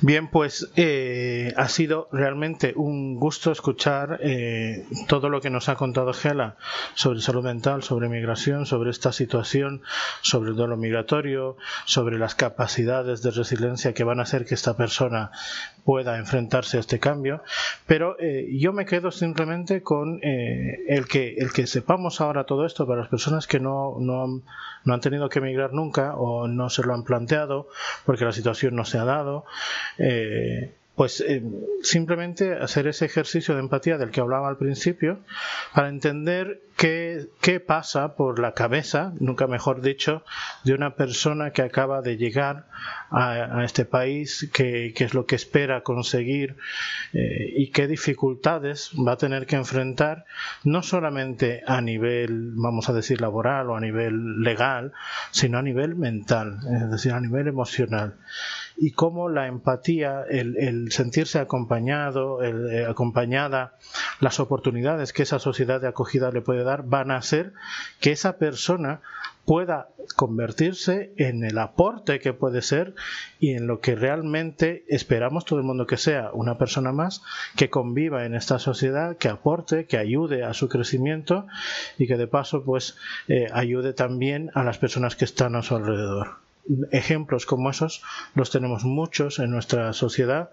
Bien, 0.03 0.29
pues 0.29 0.67
eh, 0.77 1.53
ha 1.57 1.69
sido 1.69 2.09
realmente 2.11 2.73
un 2.75 3.19
gusto 3.19 3.51
escuchar 3.51 4.19
eh, 4.23 4.83
todo 5.07 5.29
lo 5.29 5.41
que 5.41 5.51
nos 5.51 5.69
ha 5.69 5.75
contado 5.75 6.11
Gela 6.11 6.55
sobre 6.95 7.21
salud 7.21 7.43
mental, 7.43 7.83
sobre 7.83 8.09
migración, 8.09 8.65
sobre 8.65 8.89
esta 8.89 9.11
situación, 9.11 9.83
sobre 10.21 10.49
el 10.49 10.55
duelo 10.55 10.75
migratorio, 10.75 11.55
sobre 11.85 12.17
las 12.17 12.33
capacidades 12.33 13.21
de 13.21 13.29
resiliencia 13.29 13.93
que 13.93 14.03
van 14.03 14.19
a 14.19 14.23
hacer 14.23 14.47
que 14.47 14.55
esta 14.55 14.75
persona 14.75 15.29
pueda 15.85 16.17
enfrentarse 16.17 16.77
a 16.77 16.79
este 16.79 16.97
cambio. 16.97 17.43
Pero 17.85 18.15
eh, 18.19 18.47
yo 18.57 18.73
me 18.73 18.87
quedo 18.87 19.11
simplemente 19.11 19.83
con 19.83 20.19
el, 20.23 21.07
que, 21.07 21.35
el 21.37 21.53
que 21.53 21.67
sepamos 21.67 22.21
ahora 22.21 22.45
todo 22.45 22.65
esto 22.65 22.87
para 22.87 23.01
las 23.01 23.09
personas 23.09 23.45
que 23.45 23.59
no, 23.59 23.97
no, 23.99 24.41
no 24.83 24.93
han 24.93 25.01
tenido 25.01 25.29
que 25.29 25.39
emigrar 25.39 25.73
nunca 25.73 26.15
o 26.15 26.47
no 26.47 26.71
se 26.71 26.81
lo 26.81 26.95
han 26.95 27.03
planteado 27.03 27.67
porque 28.05 28.25
la 28.25 28.31
situación 28.31 28.75
no 28.75 28.83
se 28.83 28.97
ha 28.97 29.05
dado. 29.05 29.45
Eh, 29.97 30.73
pues 30.95 31.21
eh, 31.21 31.41
simplemente 31.81 32.53
hacer 32.53 32.85
ese 32.85 33.05
ejercicio 33.05 33.55
de 33.55 33.61
empatía 33.61 33.97
del 33.97 34.11
que 34.11 34.19
hablaba 34.21 34.47
al 34.47 34.57
principio 34.57 35.19
para 35.73 35.89
entender 35.89 36.61
qué, 36.77 37.27
qué, 37.41 37.59
pasa 37.59 38.15
por 38.15 38.39
la 38.39 38.53
cabeza, 38.53 39.13
nunca 39.19 39.47
mejor 39.47 39.81
dicho, 39.81 40.23
de 40.63 40.73
una 40.73 40.95
persona 40.95 41.53
que 41.53 41.63
acaba 41.63 42.01
de 42.01 42.17
llegar 42.17 42.67
a, 43.09 43.63
este 43.63 43.85
país, 43.85 44.49
qué, 44.53 44.93
es 44.95 45.13
lo 45.13 45.25
que 45.25 45.35
espera 45.35 45.81
conseguir 45.81 46.55
eh, 47.13 47.51
y 47.55 47.71
qué 47.71 47.87
dificultades 47.87 48.91
va 48.95 49.13
a 49.13 49.17
tener 49.17 49.47
que 49.47 49.55
enfrentar, 49.55 50.25
no 50.63 50.83
solamente 50.83 51.63
a 51.65 51.81
nivel, 51.81 52.51
vamos 52.53 52.89
a 52.89 52.93
decir, 52.93 53.21
laboral 53.21 53.69
o 53.69 53.75
a 53.75 53.81
nivel 53.81 54.41
legal, 54.41 54.93
sino 55.31 55.57
a 55.57 55.61
nivel 55.61 55.95
mental, 55.95 56.59
es 56.83 56.91
decir, 56.91 57.13
a 57.13 57.19
nivel 57.19 57.47
emocional 57.47 58.17
y 58.81 58.93
cómo 58.93 59.29
la 59.29 59.45
empatía, 59.45 60.23
el, 60.27 60.91
sentirse 60.91 61.37
acompañado, 61.37 62.41
el, 62.41 62.67
eh, 62.71 62.85
acompañada, 62.87 63.75
las 64.19 64.39
oportunidades 64.39 65.13
que 65.13 65.21
esa 65.21 65.37
sociedad 65.37 65.79
de 65.79 65.87
acogida 65.87 66.31
le 66.31 66.41
puede 66.41 66.63
dar 66.63 66.83
van 66.83 67.11
a 67.11 67.17
hacer 67.17 67.53
que 67.99 68.11
esa 68.11 68.39
persona 68.39 69.01
pueda 69.45 69.89
convertirse 70.15 71.13
en 71.17 71.43
el 71.43 71.59
aporte 71.59 72.19
que 72.19 72.33
puede 72.33 72.63
ser 72.63 72.95
y 73.39 73.53
en 73.53 73.67
lo 73.67 73.81
que 73.81 73.93
realmente 73.93 74.83
esperamos 74.87 75.45
todo 75.45 75.59
el 75.59 75.65
mundo 75.65 75.85
que 75.85 75.97
sea 75.97 76.31
una 76.33 76.57
persona 76.57 76.91
más 76.91 77.21
que 77.55 77.69
conviva 77.69 78.25
en 78.25 78.33
esta 78.33 78.57
sociedad, 78.57 79.15
que 79.17 79.29
aporte, 79.29 79.85
que 79.85 79.99
ayude 79.99 80.43
a 80.43 80.55
su 80.55 80.69
crecimiento 80.69 81.45
y 81.99 82.07
que 82.07 82.17
de 82.17 82.25
paso 82.25 82.63
pues 82.63 82.97
eh, 83.27 83.47
ayude 83.53 83.93
también 83.93 84.49
a 84.55 84.63
las 84.63 84.79
personas 84.79 85.15
que 85.15 85.25
están 85.25 85.55
a 85.55 85.61
su 85.61 85.75
alrededor 85.75 86.41
ejemplos 86.91 87.45
como 87.45 87.69
esos 87.69 88.03
los 88.35 88.51
tenemos 88.51 88.83
muchos 88.83 89.39
en 89.39 89.51
nuestra 89.51 89.93
sociedad 89.93 90.49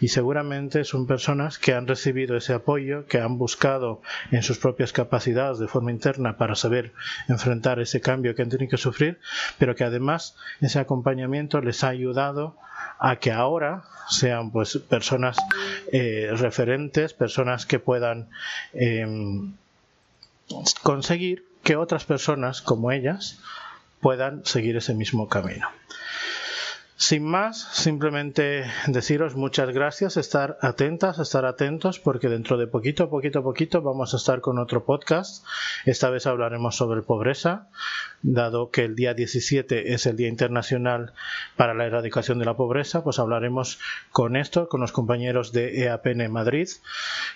y 0.00 0.08
seguramente 0.08 0.84
son 0.84 1.06
personas 1.06 1.58
que 1.58 1.74
han 1.74 1.86
recibido 1.86 2.36
ese 2.36 2.54
apoyo, 2.54 3.06
que 3.06 3.20
han 3.20 3.38
buscado 3.38 4.02
en 4.30 4.42
sus 4.42 4.58
propias 4.58 4.92
capacidades 4.92 5.58
de 5.58 5.68
forma 5.68 5.90
interna 5.90 6.36
para 6.36 6.54
saber 6.54 6.92
enfrentar 7.28 7.80
ese 7.80 8.00
cambio 8.00 8.34
que 8.34 8.42
han 8.42 8.50
tenido 8.50 8.70
que 8.70 8.76
sufrir, 8.76 9.18
pero 9.58 9.74
que 9.74 9.84
además 9.84 10.36
ese 10.60 10.78
acompañamiento 10.78 11.60
les 11.60 11.84
ha 11.84 11.88
ayudado 11.88 12.56
a 12.98 13.16
que 13.16 13.32
ahora 13.32 13.84
sean 14.08 14.50
pues 14.50 14.78
personas 14.78 15.36
eh, 15.92 16.30
referentes, 16.32 17.12
personas 17.14 17.66
que 17.66 17.78
puedan 17.78 18.28
em, 18.72 19.54
conseguir 20.82 21.44
que 21.62 21.76
otras 21.76 22.04
personas 22.04 22.62
como 22.62 22.92
ellas 22.92 23.40
puedan 24.06 24.44
seguir 24.44 24.76
ese 24.76 24.94
mismo 24.94 25.28
camino. 25.28 25.66
Sin 26.98 27.24
más, 27.24 27.60
simplemente 27.74 28.64
deciros 28.86 29.36
muchas 29.36 29.68
gracias, 29.68 30.16
estar 30.16 30.56
atentas, 30.62 31.18
estar 31.18 31.44
atentos, 31.44 31.98
porque 31.98 32.30
dentro 32.30 32.56
de 32.56 32.66
poquito, 32.66 33.10
poquito, 33.10 33.42
poquito 33.42 33.82
vamos 33.82 34.14
a 34.14 34.16
estar 34.16 34.40
con 34.40 34.58
otro 34.58 34.86
podcast. 34.86 35.44
Esta 35.84 36.08
vez 36.08 36.26
hablaremos 36.26 36.74
sobre 36.74 37.02
pobreza, 37.02 37.68
dado 38.22 38.70
que 38.70 38.86
el 38.86 38.96
día 38.96 39.12
17 39.12 39.92
es 39.92 40.06
el 40.06 40.16
Día 40.16 40.28
Internacional 40.28 41.12
para 41.54 41.74
la 41.74 41.84
Erradicación 41.84 42.38
de 42.38 42.46
la 42.46 42.56
Pobreza, 42.56 43.04
pues 43.04 43.18
hablaremos 43.18 43.78
con 44.10 44.34
esto, 44.34 44.70
con 44.70 44.80
los 44.80 44.92
compañeros 44.92 45.52
de 45.52 45.82
EAPN 45.82 46.32
Madrid, 46.32 46.68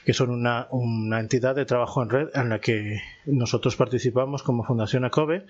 que 0.06 0.14
son 0.14 0.30
una, 0.30 0.68
una 0.70 1.20
entidad 1.20 1.54
de 1.54 1.66
trabajo 1.66 2.02
en 2.02 2.08
red 2.08 2.28
en 2.32 2.48
la 2.48 2.60
que 2.60 3.02
nosotros 3.26 3.76
participamos 3.76 4.42
como 4.42 4.64
Fundación 4.64 5.04
ACOBE 5.04 5.44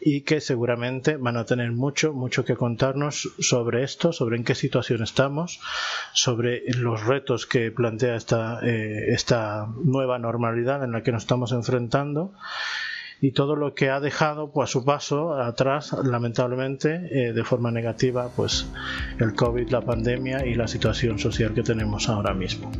y 0.00 0.20
que 0.20 0.40
seguramente 0.40 1.16
van 1.16 1.36
a 1.36 1.44
tener 1.44 1.72
mucho, 1.72 2.12
mucho 2.12 2.44
que 2.44 2.54
contarnos 2.54 3.28
sobre 3.48 3.82
esto, 3.82 4.12
sobre 4.12 4.36
en 4.36 4.44
qué 4.44 4.54
situación 4.54 5.02
estamos, 5.02 5.60
sobre 6.12 6.62
los 6.66 7.04
retos 7.04 7.46
que 7.46 7.70
plantea 7.70 8.16
esta, 8.16 8.60
eh, 8.62 9.12
esta 9.12 9.66
nueva 9.82 10.18
normalidad 10.18 10.84
en 10.84 10.92
la 10.92 11.02
que 11.02 11.12
nos 11.12 11.22
estamos 11.22 11.52
enfrentando 11.52 12.32
y 13.20 13.32
todo 13.32 13.56
lo 13.56 13.74
que 13.74 13.90
ha 13.90 14.00
dejado 14.00 14.52
pues, 14.52 14.70
a 14.70 14.72
su 14.72 14.84
paso 14.84 15.34
atrás, 15.34 15.92
lamentablemente, 16.04 17.08
eh, 17.10 17.32
de 17.32 17.44
forma 17.44 17.70
negativa, 17.70 18.30
pues 18.34 18.66
el 19.18 19.34
COVID, 19.34 19.70
la 19.70 19.80
pandemia 19.80 20.46
y 20.46 20.54
la 20.54 20.68
situación 20.68 21.18
social 21.18 21.52
que 21.54 21.62
tenemos 21.62 22.08
ahora 22.08 22.34
mismo. 22.34 22.70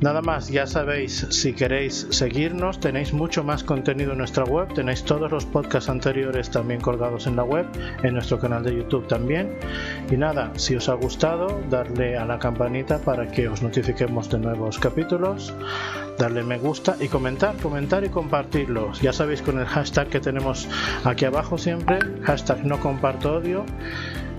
Nada 0.00 0.22
más, 0.22 0.48
ya 0.48 0.68
sabéis, 0.68 1.26
si 1.30 1.54
queréis 1.54 2.06
seguirnos, 2.10 2.78
tenéis 2.78 3.12
mucho 3.12 3.42
más 3.42 3.64
contenido 3.64 4.12
en 4.12 4.18
nuestra 4.18 4.44
web, 4.44 4.72
tenéis 4.72 5.02
todos 5.02 5.28
los 5.28 5.44
podcasts 5.44 5.90
anteriores 5.90 6.50
también 6.50 6.80
colgados 6.80 7.26
en 7.26 7.34
la 7.34 7.42
web, 7.42 7.66
en 8.04 8.14
nuestro 8.14 8.38
canal 8.38 8.62
de 8.62 8.76
YouTube 8.76 9.08
también. 9.08 9.56
Y 10.08 10.16
nada, 10.16 10.52
si 10.54 10.76
os 10.76 10.88
ha 10.88 10.94
gustado, 10.94 11.60
darle 11.68 12.16
a 12.16 12.24
la 12.24 12.38
campanita 12.38 12.98
para 12.98 13.26
que 13.26 13.48
os 13.48 13.60
notifiquemos 13.60 14.30
de 14.30 14.38
nuevos 14.38 14.78
capítulos, 14.78 15.52
darle 16.16 16.44
me 16.44 16.58
gusta 16.58 16.96
y 17.00 17.08
comentar, 17.08 17.56
comentar 17.56 18.04
y 18.04 18.08
compartirlos. 18.08 19.00
Ya 19.00 19.12
sabéis 19.12 19.42
con 19.42 19.58
el 19.58 19.66
hashtag 19.66 20.06
que 20.08 20.20
tenemos 20.20 20.68
aquí 21.02 21.24
abajo 21.24 21.58
siempre, 21.58 21.98
hashtag 22.22 22.64
no 22.64 22.78
comparto 22.78 23.34
odio, 23.34 23.64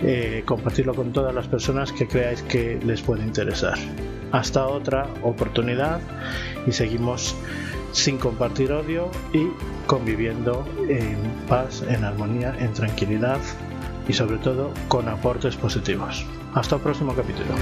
eh, 0.02 0.44
compartirlo 0.46 0.94
con 0.94 1.12
todas 1.12 1.34
las 1.34 1.48
personas 1.48 1.92
que 1.92 2.08
creáis 2.08 2.42
que 2.44 2.80
les 2.86 3.02
puede 3.02 3.24
interesar 3.24 3.78
hasta 4.32 4.68
otra 4.68 5.08
oportunidad 5.24 6.00
y 6.68 6.72
seguimos 6.72 7.36
sin 7.92 8.18
compartir 8.18 8.72
odio 8.72 9.10
y 9.34 9.48
conviviendo 9.88 10.66
en 10.88 11.18
paz, 11.48 11.84
en 11.88 12.04
armonía, 12.04 12.56
en 12.60 12.74
tranquilidad 12.74 13.40
y 14.08 14.14
sobre 14.14 14.38
todo 14.38 14.72
con 14.88 15.08
aportes 15.08 15.56
positivos. 15.56 16.26
Hasta 16.54 16.76
el 16.76 16.82
próximo 16.82 17.16
capítulo. 17.16 17.54